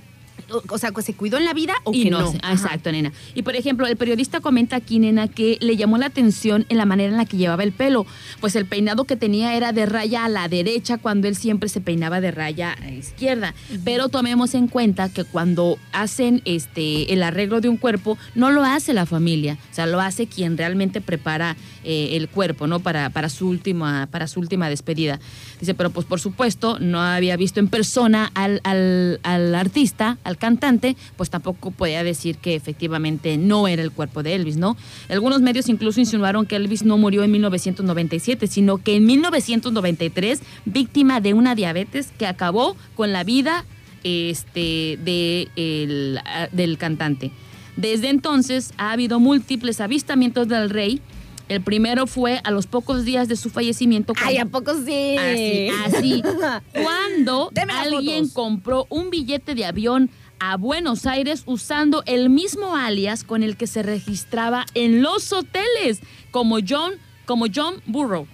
[0.70, 3.12] O, sea, que se cuidó en la vida o y que no, ah, exacto, nena.
[3.36, 6.86] Y por ejemplo, el periodista comenta aquí, nena, que le llamó la atención en la
[6.86, 8.06] manera en la que llevaba el pelo.
[8.40, 11.82] Pues el peinado que tenía era de raya a la derecha cuando él siempre se
[11.82, 13.54] peinaba de raya a la izquierda.
[13.84, 18.64] Pero tomemos en cuenta que cuando hacen este el arreglo de un cuerpo, no lo
[18.64, 19.58] hace la familia.
[19.72, 22.80] O sea, lo hace quien realmente prepara eh, el cuerpo, ¿no?
[22.80, 25.20] Para, para, su última, para su última despedida.
[25.60, 30.33] Dice, pero pues por supuesto, no había visto en persona al, al, al artista, al
[30.38, 34.76] cantante, pues tampoco podía decir que efectivamente no era el cuerpo de Elvis, ¿no?
[35.10, 41.22] Algunos medios incluso insinuaron que Elvis no murió en 1997, sino que en 1993, víctima
[41.22, 43.66] de una diabetes que acabó con la vida
[44.04, 47.32] este, de el- ah, del cantante.
[47.78, 51.02] Desde entonces ha habido múltiples avistamientos del rey.
[51.50, 54.14] El primero fue a los pocos días de su fallecimiento.
[54.22, 55.18] Ay, cuando- ¿a poco sí?
[55.18, 56.24] Así, así.
[56.84, 58.34] Cuando alguien fotos.
[58.34, 60.10] compró un billete de avión
[60.40, 66.00] a Buenos Aires usando el mismo alias con el que se registraba en los hoteles,
[66.32, 66.94] como John,
[67.26, 68.28] como John Burrow.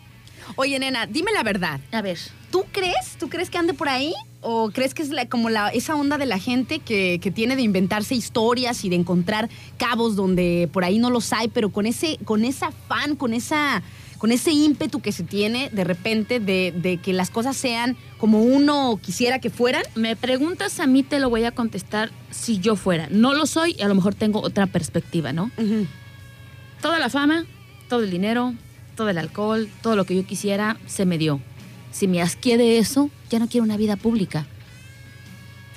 [0.55, 1.79] Oye, nena, dime la verdad.
[1.91, 2.17] A ver.
[2.51, 3.15] ¿Tú crees?
[3.19, 4.11] ¿Tú crees que ande por ahí?
[4.41, 7.55] ¿O crees que es la- como la, esa onda de la gente que, que tiene
[7.55, 11.85] de inventarse historias y de encontrar cabos donde por ahí no los hay, pero con
[11.85, 13.83] ese, con esa afán, con esa,
[14.19, 18.43] con ese ímpetu que se tiene de repente de, de que las cosas sean como
[18.43, 19.81] uno quisiera que fueran?
[19.95, 23.07] Me preguntas a mí, te lo voy a contestar si yo fuera.
[23.09, 25.49] No lo soy y a lo mejor tengo otra perspectiva, ¿no?
[26.81, 27.45] Toda la fama,
[27.87, 28.53] todo el dinero,
[28.95, 31.39] todo el alcohol, todo lo que yo quisiera, se me dio.
[31.91, 34.45] Si me asqué de eso, ya no quiero una vida pública.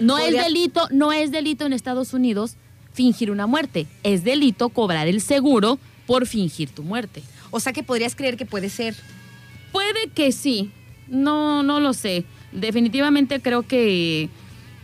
[0.01, 2.57] No es delito, no es delito en Estados Unidos
[2.93, 3.87] fingir una muerte.
[4.03, 7.23] Es delito cobrar el seguro por fingir tu muerte.
[7.53, 8.97] O sea que podrías creer que puede ser.
[9.71, 10.71] Puede que sí.
[11.09, 12.25] No, no lo sé.
[12.51, 14.29] Definitivamente creo que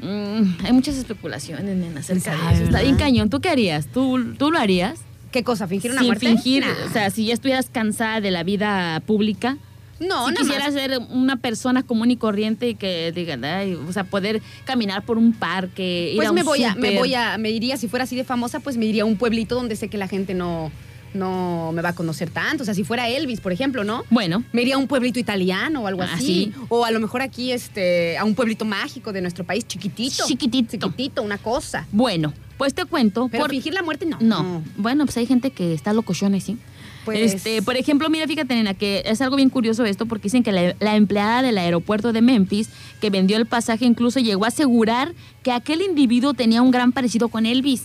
[0.00, 2.64] mm, hay muchas especulaciones, nena, acerca de eso.
[2.64, 3.30] Está bien cañón.
[3.30, 3.86] ¿Tú qué harías?
[3.88, 5.00] ¿Tú, tú lo harías?
[5.32, 5.66] ¿Qué cosa?
[5.66, 6.26] ¿Fingir una Sin muerte?
[6.26, 6.86] fingir, Nah.
[6.88, 9.58] o sea, si ya estuvieras cansada de la vida pública,
[10.00, 10.74] no, si nada más.
[10.74, 15.18] ser una persona común y corriente y que digan, ay, o sea, poder caminar por
[15.18, 18.04] un parque, ir Pues un me voy a, me voy a, me iría, si fuera
[18.04, 20.70] así de famosa, pues me iría a un pueblito donde sé que la gente no,
[21.14, 22.62] no me va a conocer tanto.
[22.62, 24.04] O sea, si fuera Elvis, por ejemplo, ¿no?
[24.11, 26.26] Bueno, Me iría a un pueblito italiano o algo Ah, así.
[26.26, 26.52] sí.
[26.68, 30.24] O a lo mejor aquí, este, a un pueblito mágico de nuestro país, chiquitito.
[30.26, 30.76] Chiquitito.
[30.88, 31.86] Chiquitito, una cosa.
[31.92, 33.28] bueno, pues te cuento.
[33.30, 34.18] Pero por- fingir la muerte, no.
[34.20, 34.62] No.
[34.76, 36.56] Bueno, pues hay gente que está locochona, sí.
[37.04, 40.42] Pues- Este, por ejemplo, mira, fíjate, nena, que es algo bien curioso esto, porque dicen
[40.42, 42.68] que la, la empleada del aeropuerto de Memphis,
[43.00, 47.28] que vendió el pasaje, incluso llegó a asegurar que aquel individuo tenía un gran parecido
[47.28, 47.84] con Elvis.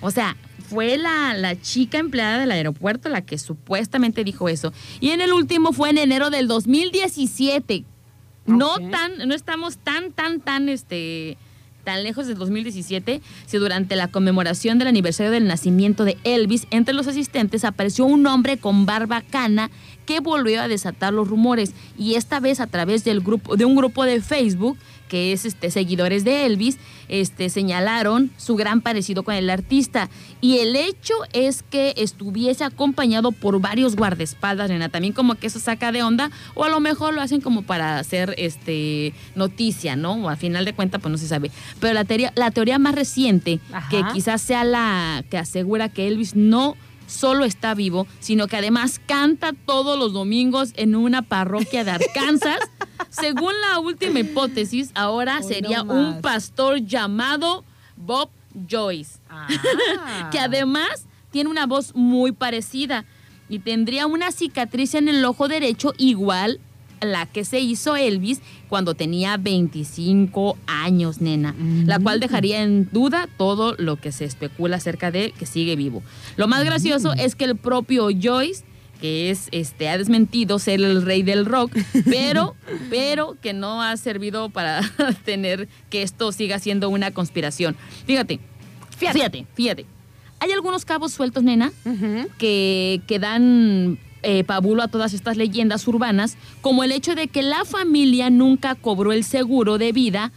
[0.00, 0.36] O sea,
[0.72, 4.72] fue la, la chica empleada del aeropuerto la que supuestamente dijo eso.
[5.00, 7.84] Y en el último fue en enero del 2017.
[8.46, 11.36] No tan, no estamos tan, tan, tan, este,
[11.84, 16.94] tan lejos del 2017, si durante la conmemoración del aniversario del nacimiento de Elvis, entre
[16.94, 19.70] los asistentes apareció un hombre con barba cana
[20.06, 23.76] que volvió a desatar los rumores y esta vez a través del grupo de un
[23.76, 24.78] grupo de Facebook
[25.12, 26.78] que es este seguidores de Elvis,
[27.10, 30.08] este señalaron su gran parecido con el artista
[30.40, 35.60] y el hecho es que estuviese acompañado por varios guardaespaldas, nena, también como que eso
[35.60, 40.14] saca de onda o a lo mejor lo hacen como para hacer este noticia, ¿no?
[40.14, 41.50] O a final de cuentas pues no se sabe.
[41.78, 43.90] Pero la teoría la teoría más reciente Ajá.
[43.90, 46.74] que quizás sea la que asegura que Elvis no
[47.12, 52.58] solo está vivo, sino que además canta todos los domingos en una parroquia de Arkansas.
[53.10, 57.64] Según la última hipótesis, ahora Hoy sería no un pastor llamado
[57.96, 58.30] Bob
[58.70, 60.28] Joyce, Ah.
[60.30, 63.04] que además tiene una voz muy parecida
[63.48, 66.71] y tendría una cicatriz en el ojo derecho igual a
[67.04, 71.54] la que se hizo Elvis cuando tenía 25 años, nena,
[71.86, 75.76] la cual dejaría en duda todo lo que se especula acerca de él, que sigue
[75.76, 76.02] vivo.
[76.36, 78.64] Lo más gracioso es que el propio Joyce
[79.00, 82.54] que es este ha desmentido ser el rey del rock, pero
[82.88, 84.80] pero que no ha servido para
[85.24, 87.74] tener que esto siga siendo una conspiración.
[88.06, 88.38] Fíjate,
[88.96, 89.46] Fíjate.
[89.54, 89.86] fíjate.
[90.38, 91.72] Hay algunos cabos sueltos, nena,
[92.38, 97.42] que, que dan eh, pabulo a todas estas leyendas urbanas, como el hecho de que
[97.42, 100.32] la familia nunca cobró el seguro de vida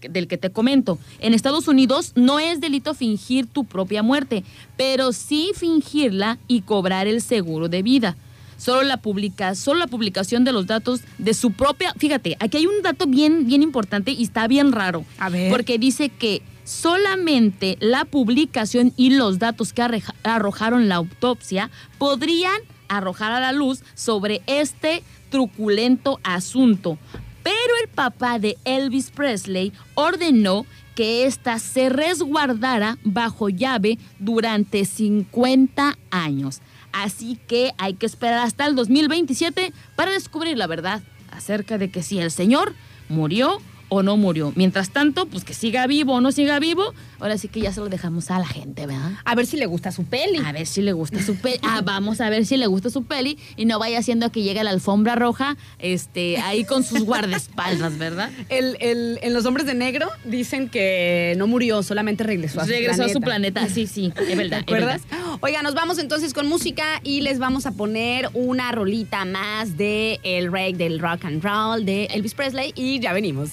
[0.00, 0.98] del que te comento.
[1.18, 4.44] En Estados Unidos no es delito fingir tu propia muerte,
[4.76, 8.16] pero sí fingirla y cobrar el seguro de vida.
[8.56, 11.94] Solo la, publica, solo la publicación de los datos de su propia...
[11.96, 15.04] Fíjate, aquí hay un dato bien, bien importante y está bien raro.
[15.18, 15.50] A ver.
[15.50, 19.82] Porque dice que solamente la publicación y los datos que
[20.24, 26.98] arrojaron la autopsia podrían arrojar a la luz sobre este truculento asunto.
[27.42, 35.96] Pero el papá de Elvis Presley ordenó que ésta se resguardara bajo llave durante 50
[36.10, 36.60] años.
[36.92, 42.02] Así que hay que esperar hasta el 2027 para descubrir la verdad acerca de que
[42.02, 42.74] si el señor
[43.08, 43.58] murió
[43.90, 44.52] o no murió.
[44.56, 47.80] Mientras tanto, pues que siga vivo o no siga vivo, ahora sí que ya se
[47.80, 49.12] lo dejamos a la gente, ¿verdad?
[49.24, 50.38] A ver si le gusta su peli.
[50.44, 51.58] A ver si le gusta su peli.
[51.62, 54.60] Ah, vamos a ver si le gusta su peli y no vaya haciendo que llegue
[54.60, 58.30] a la alfombra roja este, ahí con sus guardaespaldas, ¿verdad?
[58.48, 62.70] El, el- en Los Hombres de Negro dicen que no murió, solamente regresó a su
[62.70, 63.10] Regresó planeta.
[63.10, 63.68] a su planeta.
[63.68, 64.58] Sí, sí, es ¿Te verdad.
[64.58, 65.02] es acuerdas?
[65.10, 65.26] verdad.
[65.40, 70.20] Oiga, nos vamos entonces con música y les vamos a poner una rolita más de
[70.22, 73.50] el rey del rock and roll de Elvis Presley y ya venimos.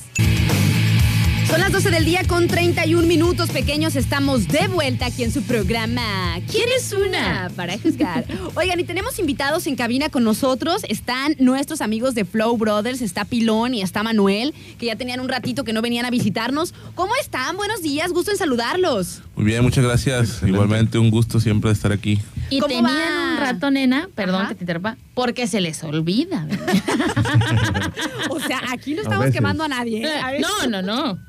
[1.48, 3.96] Son las 12 del día con 31 minutos pequeños.
[3.96, 6.02] Estamos de vuelta aquí en su programa.
[6.52, 7.50] ¿Quién es una?
[7.56, 8.26] Para juzgar.
[8.56, 10.82] Oigan, y tenemos invitados en cabina con nosotros.
[10.90, 13.02] Están nuestros amigos de Flow Brothers.
[13.02, 16.74] Está Pilón y está Manuel, que ya tenían un ratito que no venían a visitarnos.
[16.96, 17.56] ¿Cómo están?
[17.58, 18.12] Buenos días.
[18.12, 19.22] Gusto en saludarlos.
[19.36, 20.42] Muy bien, muchas gracias.
[20.46, 22.20] Igualmente un gusto siempre estar aquí.
[22.50, 23.32] Y ¿Cómo tenían va?
[23.34, 24.50] un rato, nena, perdón Ajá.
[24.50, 26.46] que te interrumpa, porque se les olvida.
[26.46, 26.74] ¿verdad?
[28.30, 30.04] O sea, aquí no estamos quemando a nadie.
[30.06, 30.20] ¿eh?
[30.22, 31.20] A no, no, no.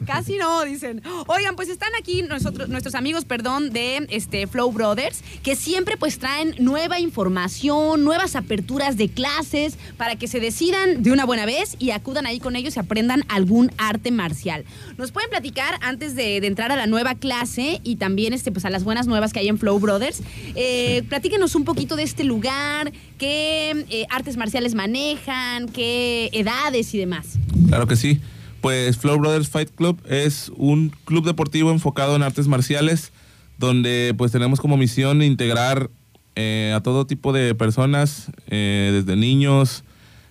[0.06, 1.02] Casi no, dicen.
[1.26, 6.18] Oigan, pues están aquí nosotros, nuestros amigos, perdón, de este Flow Brothers, que siempre pues
[6.18, 11.76] traen nueva información, nuevas aperturas de clases para que se decidan de una buena vez
[11.78, 14.64] y acudan ahí con ellos y aprendan algún arte marcial.
[14.96, 18.64] Nos pueden platicar antes de, de entrar a la nueva clase y también este, pues
[18.64, 20.22] a las buenas nuevas que hay en Flow Brothers.
[20.54, 26.98] Eh, platíquenos un poquito de este lugar, qué eh, artes marciales manejan, qué edades y
[26.98, 27.38] demás.
[27.68, 28.20] Claro que sí.
[28.60, 33.12] Pues Flow Brothers Fight Club es un club deportivo enfocado en artes marciales,
[33.58, 35.90] donde pues tenemos como misión integrar
[36.34, 39.84] eh, a todo tipo de personas, eh, desde niños,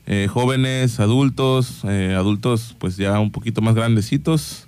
[0.06, 4.68] eh, jóvenes, adultos, adultos pues ya un poquito más grandecitos.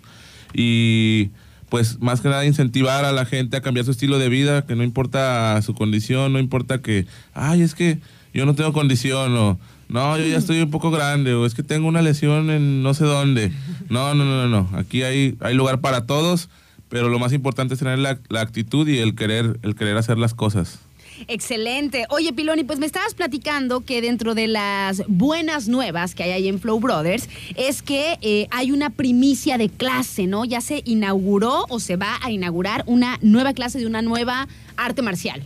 [0.53, 1.29] Y
[1.69, 4.75] pues más que nada incentivar a la gente a cambiar su estilo de vida, que
[4.75, 7.99] no importa su condición, no importa que, ay, es que
[8.33, 11.63] yo no tengo condición o no, yo ya estoy un poco grande o es que
[11.63, 13.51] tengo una lesión en no sé dónde.
[13.89, 14.77] No, no, no, no, no.
[14.77, 16.47] Aquí hay, hay lugar para todos,
[16.89, 20.19] pero lo más importante es tener la, la actitud y el querer, el querer hacer
[20.19, 20.79] las cosas.
[21.27, 22.05] Excelente.
[22.09, 26.47] Oye, Piloni, pues me estabas platicando que dentro de las buenas nuevas que hay ahí
[26.47, 30.45] en Flow Brothers es que eh, hay una primicia de clase, ¿no?
[30.45, 35.01] Ya se inauguró o se va a inaugurar una nueva clase de una nueva arte
[35.01, 35.43] marcial.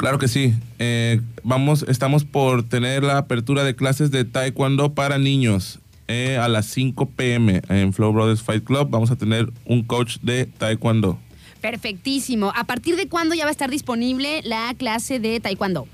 [0.00, 0.54] Claro que sí.
[0.78, 5.78] Eh, vamos, estamos por tener la apertura de clases de Taekwondo para niños
[6.08, 8.88] eh, a las 5 pm en Flow Brothers Fight Club.
[8.88, 11.18] Vamos a tener un coach de Taekwondo.
[11.60, 12.50] Perfectísimo.
[12.56, 15.86] ¿A partir de cuándo ya va a estar disponible la clase de Taekwondo?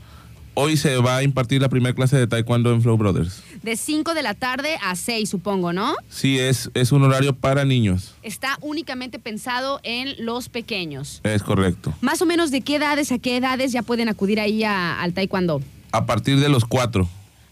[0.59, 3.43] Hoy se va a impartir la primera clase de Taekwondo en Flow Brothers.
[3.63, 5.95] De 5 de la tarde a 6, supongo, ¿no?
[6.09, 8.15] Sí, es, es un horario para niños.
[8.23, 11.21] Está únicamente pensado en los pequeños.
[11.25, 11.93] Es correcto.
[12.01, 15.13] Más o menos de qué edades a qué edades ya pueden acudir ahí a- al
[15.13, 15.61] Taekwondo.
[15.93, 17.07] A partir de los cuatro.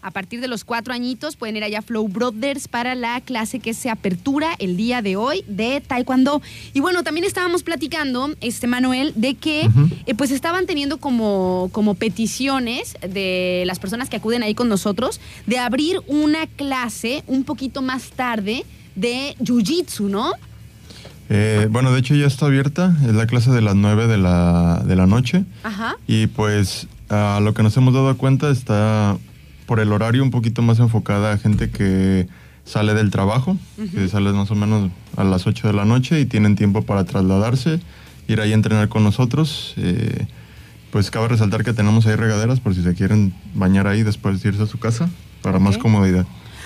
[0.05, 3.57] A partir de los cuatro añitos pueden ir allá a Flow Brothers para la clase
[3.57, 6.43] que se apertura el día de hoy de Taekwondo.
[6.75, 9.67] Y bueno, también estábamos platicando, este Manuel, de que
[10.05, 15.19] eh, pues estaban teniendo como, como peticiones de las personas que acuden ahí con nosotros
[15.47, 20.33] de abrir una clase un poquito más tarde de Jiu-Jitsu, ¿no?
[21.29, 24.83] Eh, bueno, de hecho ya está abierta, es la clase de las 9 de la,
[24.85, 25.95] de la noche Ajá.
[26.05, 29.17] y pues a lo que nos hemos dado cuenta está
[29.65, 32.27] por el horario un poquito más enfocada a gente que
[32.65, 33.57] sale del trabajo,
[33.93, 37.05] que sale más o menos a las 8 de la noche y tienen tiempo para
[37.05, 37.79] trasladarse,
[38.27, 39.73] ir ahí a entrenar con nosotros.
[39.77, 40.25] Eh,
[40.91, 44.49] pues cabe resaltar que tenemos ahí regaderas por si se quieren bañar ahí después de
[44.49, 45.09] irse a su casa,
[45.41, 46.25] para más comodidad.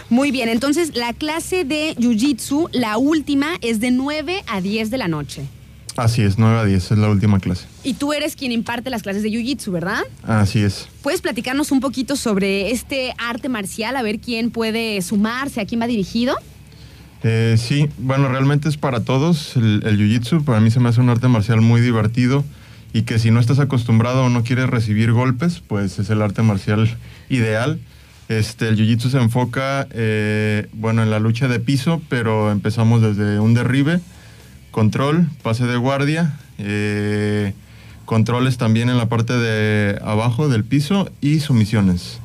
[0.09, 4.97] Muy bien, entonces la clase de Jiu-Jitsu, la última, es de 9 a 10 de
[4.97, 5.43] la noche.
[5.99, 7.65] Así es, 9 a 10 es la última clase.
[7.83, 10.01] Y tú eres quien imparte las clases de Jiu-Jitsu, ¿verdad?
[10.23, 10.87] Así es.
[11.01, 13.97] ¿Puedes platicarnos un poquito sobre este arte marcial?
[13.97, 16.35] A ver quién puede sumarse, a quién va dirigido.
[17.23, 19.57] Eh, sí, bueno, realmente es para todos.
[19.57, 22.45] El, el jiu-jitsu para mí se me hace un arte marcial muy divertido
[22.93, 26.41] y que si no estás acostumbrado o no quieres recibir golpes, pues es el arte
[26.41, 26.89] marcial
[27.29, 27.79] ideal.
[28.29, 33.39] Este, el jiu-jitsu se enfoca, eh, bueno, en la lucha de piso, pero empezamos desde
[33.39, 33.99] un derribe,
[34.79, 37.53] control, pase de guardia, eh,
[38.05, 42.19] controles también en la parte de abajo del piso y sumisiones.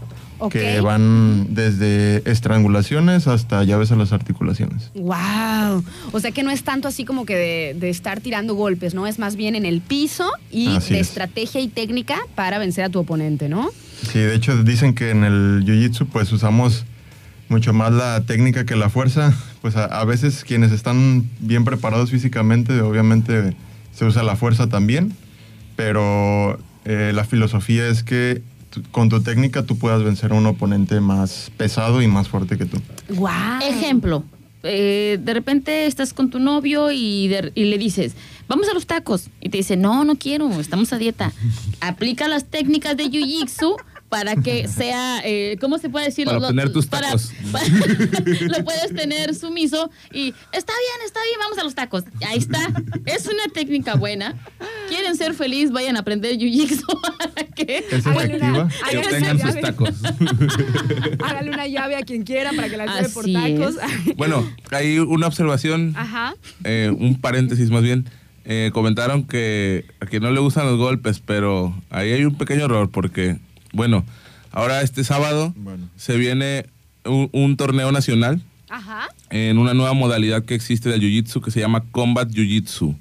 [0.50, 4.90] Que van desde estrangulaciones hasta llaves a las articulaciones.
[4.94, 5.82] Wow.
[6.12, 9.06] O sea que no es tanto así como que de, de estar tirando golpes, ¿no?
[9.06, 11.08] Es más bien en el piso y Así de es.
[11.08, 13.70] estrategia y técnica para vencer a tu oponente, ¿no?
[14.12, 16.84] Sí, de hecho dicen que en el jiu-jitsu pues usamos
[17.54, 19.32] mucho más la técnica que la fuerza.
[19.62, 23.54] Pues a, a veces quienes están bien preparados físicamente, obviamente
[23.94, 25.14] se usa la fuerza también,
[25.76, 28.42] pero eh, la filosofía es que
[28.90, 32.66] con tu técnica tú puedas vencer a un oponente más pesado y más fuerte que
[32.66, 32.78] tú.
[33.10, 33.28] Wow.
[33.62, 34.24] Ejemplo,
[34.64, 38.14] eh, de repente estás con tu novio y, de- y le dices,
[38.48, 39.28] vamos a los tacos.
[39.40, 41.32] Y te dice, no, no quiero, estamos a dieta.
[41.80, 43.76] Aplica las técnicas de Jiu-Jitsu
[44.14, 46.26] para que sea, eh, ¿cómo se puede decir?
[46.26, 47.32] Para Lo- obtener tus tacos.
[47.52, 47.66] para-
[48.58, 52.04] lo puedes tener sumiso y está bien, está bien, vamos a los tacos.
[52.28, 52.60] Ahí está.
[53.06, 54.36] Es una técnica buena.
[54.88, 57.84] Quieren ser feliz, vayan a aprender Jiu-Jitsu para que...
[57.90, 58.68] ¿Es Háganle efectiva?
[58.68, 59.60] Que háganle obtengan sus llave.
[59.62, 59.94] tacos.
[61.24, 63.74] Hágale una llave a quien quiera para que la lleve por tacos.
[64.16, 66.34] Bueno, hay una observación, Ajá.
[66.62, 68.04] eh, un paréntesis más bien.
[68.44, 72.66] Eh, comentaron que a quien no le gustan los golpes, pero ahí hay un pequeño
[72.66, 73.38] error porque,
[73.74, 74.04] bueno,
[74.50, 75.88] ahora este sábado Bueno.
[75.96, 76.66] se viene
[77.04, 79.08] un, un torneo nacional Ajá.
[79.30, 82.96] en una nueva modalidad que existe del Jiu-Jitsu que se llama Combat Jiu-Jitsu.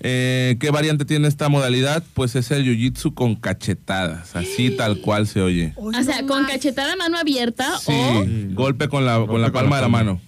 [0.00, 2.04] Eh, ¿Qué variante tiene esta modalidad?
[2.14, 5.72] Pues es el Jiu-Jitsu con cachetadas, así tal cual se oye.
[5.76, 8.24] O sea, con cachetada mano abierta Sí, o
[8.54, 10.20] golpe con la, con la con palma la de la mano.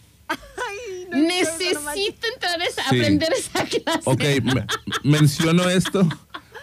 [1.12, 2.97] necesito entrar a esa- Sí.
[2.99, 4.01] aprender esa clase.
[4.05, 4.66] Ok, me-
[5.05, 6.09] menciono esto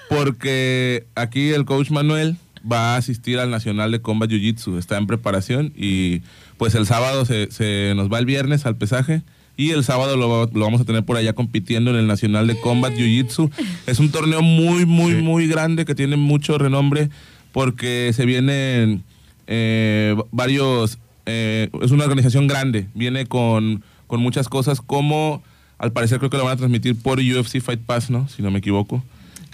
[0.09, 2.37] porque aquí el coach Manuel
[2.69, 6.21] va a asistir al Nacional de Combat Jiu Jitsu, está en preparación y
[6.57, 9.21] pues el sábado se, se nos va el viernes al pesaje
[9.55, 12.59] y el sábado lo, lo vamos a tener por allá compitiendo en el Nacional de
[12.59, 13.49] Combat Jiu Jitsu.
[13.87, 15.21] Es un torneo muy, muy, Sí.
[15.21, 17.09] muy grande que tiene mucho renombre
[17.51, 19.03] porque se vienen
[19.47, 25.41] eh, varios, eh, es una organización grande, viene con, con muchas cosas como,
[25.79, 28.27] al parecer creo que lo van a transmitir por UFC Fight Pass, ¿no?
[28.29, 29.03] Si no me equivoco.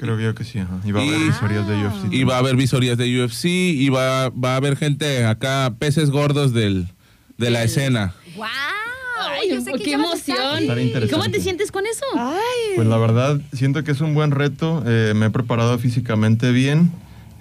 [0.04, 0.80] Creo yo que sí, ajá.
[0.84, 2.14] Y va a haber Y- visorías de UFC.
[2.14, 6.10] Y va a haber visorías de UFC y va, va a haber gente acá, peces
[6.10, 6.90] gordos del,
[7.38, 8.14] de la escena.
[8.36, 8.46] ¡Wow!
[9.32, 10.58] Ay, Yo sé qué emoción.
[10.60, 12.04] Estará ¿Y ¿Cómo te sientes con eso?
[12.76, 14.84] Pues la verdad, siento que es un buen reto.
[14.86, 16.92] Eh, me he preparado físicamente bien.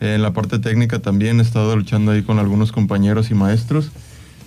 [0.01, 3.91] Eh, en la parte técnica también he estado luchando ahí con algunos compañeros y maestros.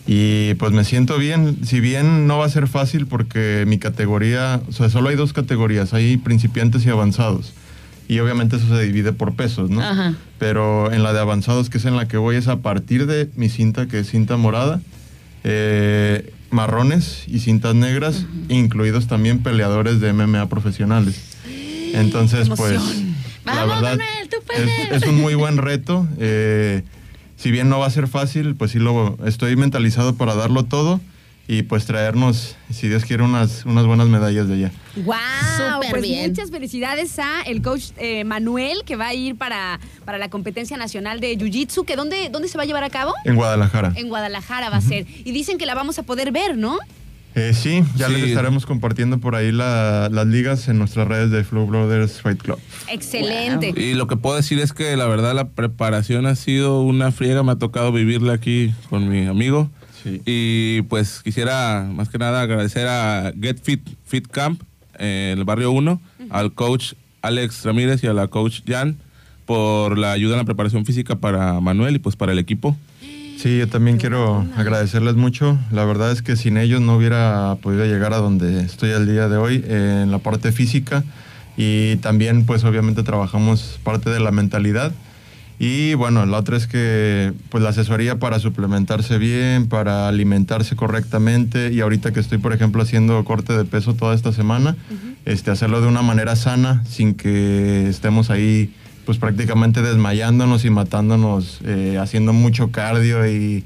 [0.07, 1.65] Y pues me siento bien.
[1.65, 5.33] Si bien no va a ser fácil porque mi categoría, o sea, solo hay dos
[5.33, 5.93] categorías.
[5.93, 7.53] Hay principiantes y avanzados.
[8.07, 9.81] Y obviamente eso se divide por pesos, ¿no?
[9.81, 10.13] Ajá.
[10.37, 13.29] Pero en la de avanzados, que es en la que voy, es a partir de
[13.35, 14.79] mi cinta, que es cinta morada,
[15.43, 21.19] eh, marrones y cintas negras, incluidos también peleadores de MMA profesionales.
[21.93, 22.79] Entonces, pues,
[23.45, 23.99] la Vamos, verdad,
[24.55, 26.07] es, es un muy buen reto.
[26.19, 26.83] Eh,
[27.37, 30.99] si bien no va a ser fácil, pues sí lo estoy mentalizado para darlo todo
[31.47, 34.71] y pues traernos, si Dios quiere, unas, unas buenas medallas de allá.
[34.95, 35.15] ¡Wow!
[35.75, 36.31] Súper Pues bien.
[36.31, 40.75] muchas felicidades a el coach eh, Manuel que va a ir para, para la competencia
[40.77, 41.85] nacional de Jiu-Jitsu.
[41.85, 43.13] que dónde, ¿Dónde se va a llevar a cabo?
[43.25, 43.93] En Guadalajara.
[43.95, 45.05] En Guadalajara va a ser.
[45.23, 46.79] Y dicen que la vamos a poder ver, ¿no?
[47.37, 48.13] Eh, sí, ya Sí.
[48.13, 52.41] les estaremos compartiendo por ahí la- las ligas en nuestras redes de Flow Brothers Fight
[52.41, 52.57] Club.
[52.87, 53.73] Excelente.
[53.75, 57.43] Y lo que puedo decir es que la verdad la preparación ha sido una friega,
[57.43, 59.69] me ha tocado vivirla aquí con mi amigo.
[60.05, 60.21] Sí.
[60.23, 64.61] Y pues quisiera más que nada agradecer a Get Fit, Fit Camp
[64.99, 65.99] eh, en el barrio 1,
[66.29, 66.93] al coach
[67.23, 68.97] Alex Ramírez y a la coach Jan
[69.47, 72.77] por la ayuda en la preparación física para Manuel y pues para el equipo.
[73.37, 75.57] Sí, yo también quiero agradecerles mucho.
[75.71, 79.27] La verdad es que sin ellos no hubiera podido llegar a donde estoy al día
[79.27, 81.03] de hoy eh, en la parte física
[81.57, 84.93] y también pues obviamente trabajamos parte de la mentalidad.
[85.57, 91.71] Y bueno, la otra es que pues la asesoría para suplementarse bien, para alimentarse correctamente
[91.71, 94.75] y ahorita que estoy por ejemplo haciendo corte de peso toda esta semana,
[95.23, 98.73] este hacerlo de una manera sana sin que estemos ahí
[99.05, 103.63] pues prácticamente desmayándonos y matándonos, eh, haciendo mucho cardio y,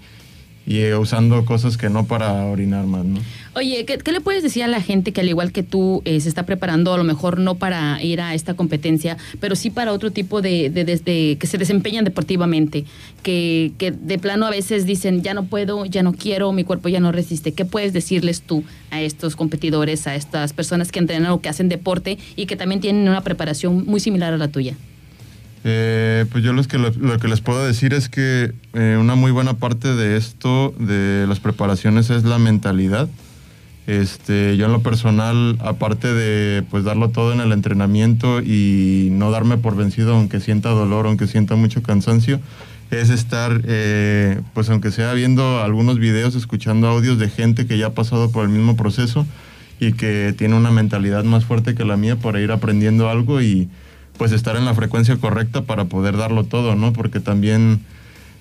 [0.67, 3.19] y, eh, usando cosas que no para orinar más, ¿no?
[3.55, 6.29] Oye, ¿qué, le puedes decir a la gente que al igual que tú eh, se
[6.29, 10.11] está preparando a lo mejor no para ir a esta competencia, pero sí para otro
[10.11, 12.85] tipo de, que se desempeñan deportivamente,
[13.23, 16.99] que, de plano a veces dicen ya no puedo, ya no quiero, mi cuerpo ya
[16.99, 17.53] no resiste.
[17.53, 21.69] ¿Qué puedes decirles tú a estos competidores, a estas personas que entrenan o que hacen
[21.69, 24.75] deporte y que también tienen una preparación muy similar a la tuya?
[25.63, 26.63] Eh, pues yo lo
[27.19, 31.39] que les puedo decir es que eh, una muy buena parte de esto, de las
[31.39, 33.09] preparaciones, es la mentalidad.
[33.89, 39.31] Este, yo en lo personal, aparte de pues darlo todo en el entrenamiento y no
[39.31, 42.39] darme por vencido aunque sienta dolor, aunque sienta mucho cansancio,
[42.91, 47.87] es estar, eh, pues aunque sea viendo algunos videos, escuchando audios de gente que ya
[47.87, 49.25] ha pasado por el mismo proceso
[49.79, 53.69] y que tiene una mentalidad más fuerte que la mía para ir aprendiendo algo y
[54.19, 56.93] pues estar en la frecuencia correcta para poder darlo todo, ¿no?
[56.93, 57.79] Porque también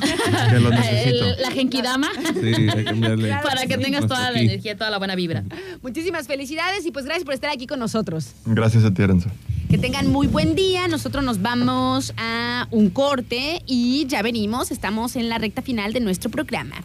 [0.49, 1.25] Que lo necesito.
[1.25, 2.09] El- la genkidama.
[2.33, 3.29] Sí, hay que enviarle.
[3.43, 4.45] Para que tengas toda la ki.
[4.45, 5.43] energía, toda la buena vibra.
[5.83, 8.29] Muchísimas felicidades y pues gracias por estar aquí con nosotros.
[8.45, 9.29] Gracias a ti, Aranza.
[9.69, 10.87] Que tengan muy buen día.
[10.87, 14.71] Nosotros nos vamos a un corte y ya venimos.
[14.71, 16.75] Estamos en la recta final de nuestro programa.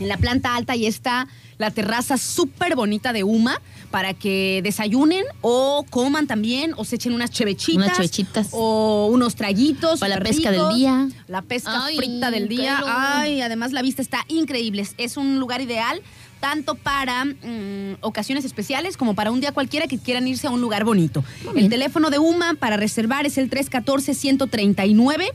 [0.00, 1.28] En la planta alta y está
[1.62, 3.60] la terraza súper bonita de Uma
[3.92, 7.76] para que desayunen o coman también o se echen unas chevechitas.
[7.76, 8.48] Unas chevechitas.
[8.50, 10.00] O unos traguitos.
[10.00, 11.08] Para la pesca del día.
[11.28, 12.80] La pesca Ay, frita del día.
[12.82, 14.86] qué Ay, además la vista está increíble.
[14.98, 16.02] Es un lugar ideal
[16.40, 20.60] tanto para mm, ocasiones especiales como para un día cualquiera que quieran irse a un
[20.60, 21.22] lugar bonito.
[21.54, 25.30] El teléfono de UMA para reservar es el 314-139.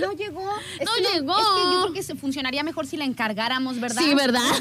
[0.00, 0.50] no llegó.
[0.78, 1.38] Es No que llegó.
[1.38, 4.02] Es que yo creo que se funcionaría mejor si la encargáramos, ¿verdad?
[4.02, 4.40] Sí, ¿verdad?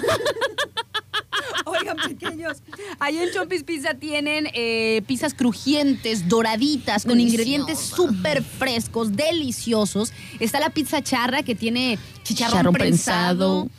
[1.65, 2.57] Oigan, pequeños.
[2.99, 7.41] Ahí en Chompis Pizza tienen eh, pizzas crujientes, doraditas, con Deliciosa.
[7.43, 10.11] ingredientes súper frescos, deliciosos.
[10.39, 13.69] Está la pizza charra que tiene chicharrón, Chicharrón prensado, prensado.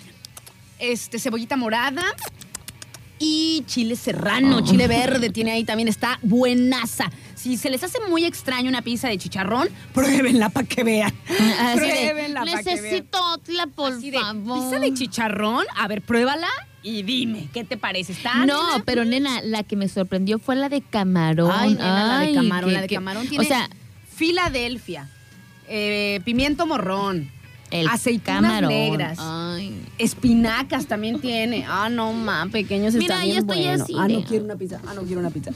[0.78, 2.02] este, cebollita morada
[3.24, 7.08] y chile serrano, chile verde tiene ahí también, está buenaza.
[7.36, 11.12] Si se les hace muy extraño una pizza de chicharrón, pruébenla para que vean.
[11.28, 12.64] Así de, Pruébenla pa' que vean.
[12.82, 14.58] necesito otra, por Así de, favor.
[14.64, 16.48] pizza de chicharrón, a ver, pruébala
[16.82, 18.10] y dime, ¿qué te parece?
[18.12, 18.44] ¿Está?
[18.44, 18.82] No, nena?
[18.84, 21.52] pero nena, la que me sorprendió fue la de camarón.
[21.54, 23.70] Ay, nena, la de camarón, que- la de que- camarón tiene O sea,
[24.16, 25.08] Filadelfia,
[25.68, 27.30] eh, pimiento morrón,
[27.72, 28.68] el aceitunas camarón.
[28.70, 29.82] negras, Ay.
[29.98, 31.64] espinacas también tiene.
[31.68, 33.82] Ah, no, ma, pequeños Mira, está bien estoy bueno.
[33.82, 34.80] así Ah, no quiero una pizza.
[34.86, 35.50] Ah, no quiero una pizza.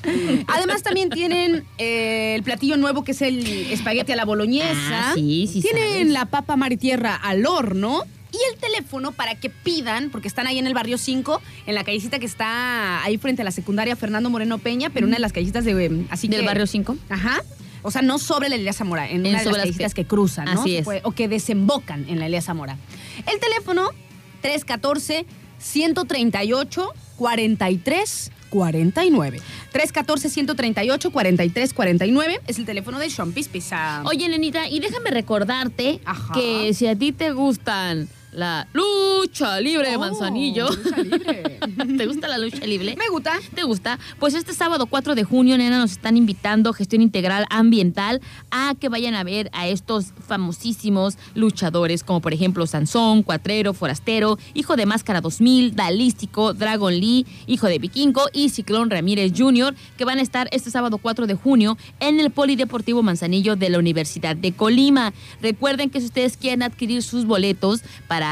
[0.48, 5.10] Además también tienen eh, el platillo nuevo que es el espagueti a la boloñesa.
[5.10, 6.08] Ah, sí, sí Tienen sabes.
[6.08, 8.02] la papa mar y tierra al horno.
[8.32, 11.84] Y el teléfono para que pidan, porque están ahí en el barrio 5, en la
[11.84, 15.32] callecita que está ahí frente a la secundaria Fernando Moreno Peña, pero una de las
[15.32, 16.96] callecitas de eh, así Del que- barrio 5.
[17.08, 17.40] Ajá.
[17.86, 20.46] O sea, no sobre la Elías Zamora, en, En una de las callecitas que- cruzan,
[20.46, 20.60] ¿no?
[20.60, 20.86] Así es.
[21.04, 22.76] o que desembocan en la Elías Zamora.
[23.32, 23.90] El teléfono
[24.42, 25.24] 314
[25.58, 29.40] 138 43 49.
[29.72, 34.02] 314 138 43 49 es el teléfono de Chompis Pizza.
[34.04, 36.34] Oye, nenita, y déjame recordarte Ajá.
[36.34, 40.68] que si a ti te gustan la lucha libre de Oh, Manzanillo.
[40.68, 41.58] lucha libre.
[41.96, 42.94] ¿Te gusta la lucha libre?
[42.96, 43.32] Me gusta.
[43.54, 43.98] ¿Te gusta?
[44.20, 48.20] Pues este sábado 4 de junio, nena, nos están invitando Gestión Integral Ambiental
[48.50, 54.38] a que vayan a ver a estos famosísimos luchadores, como por ejemplo Sansón, Cuatrero, Forastero,
[54.52, 60.04] Hijo de Máscara 2000, Dalístico, Dragon Lee, Hijo de Vikingo y Ciclón Ramírez Jr., que
[60.04, 64.36] van a estar este sábado 4 de junio en el Polideportivo Manzanillo de la Universidad
[64.36, 65.14] de Colima.
[65.40, 68.25] Recuerden que si ustedes quieren adquirir sus boletos para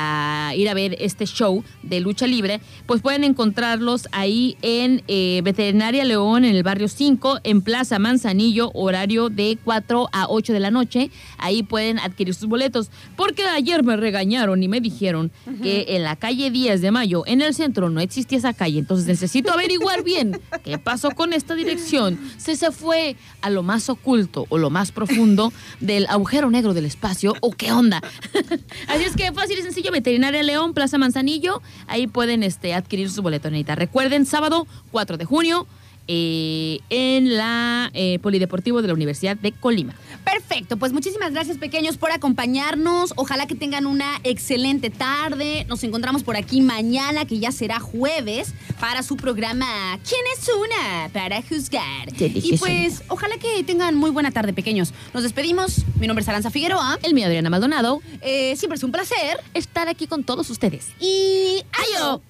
[0.56, 6.04] ir a ver este show de lucha libre, pues pueden encontrarlos ahí en eh, Veterinaria
[6.04, 10.70] León, en el barrio 5, en Plaza Manzanillo, horario de 4 a 8 de la
[10.70, 11.10] noche.
[11.38, 12.90] Ahí pueden adquirir sus boletos.
[13.16, 15.30] Porque ayer me regañaron y me dijeron
[15.62, 18.78] que en la calle 10 de mayo, en el centro, no existía esa calle.
[18.78, 22.18] Entonces necesito averiguar bien qué pasó con esta dirección.
[22.38, 26.86] Si se fue a lo más oculto o lo más profundo del agujero negro del
[26.86, 28.02] espacio o qué onda.
[28.88, 33.22] Así es que fácil y sencillo, Veterinaria León, Plaza Manzanillo, ahí pueden este, adquirir su
[33.22, 33.74] boleto, nenita.
[33.74, 35.66] Recuerden, sábado 4 de junio,
[36.08, 39.94] eh, en la eh, Polideportivo de la Universidad de Colima.
[40.24, 43.12] Perfecto, pues muchísimas gracias pequeños por acompañarnos.
[43.16, 45.64] Ojalá que tengan una excelente tarde.
[45.68, 51.08] Nos encontramos por aquí mañana, que ya será jueves, para su programa ¿Quién es una?
[51.12, 52.08] Para juzgar.
[52.18, 54.92] Y pues ojalá que tengan muy buena tarde pequeños.
[55.12, 55.84] Nos despedimos.
[55.98, 56.98] Mi nombre es Aranza Figueroa.
[57.02, 59.38] El mío, Adriana Maldonado, Eh, siempre es un placer.
[59.54, 60.88] estar aquí con todos ustedes.
[61.00, 61.62] Y...
[61.72, 62.22] ¡Ayo!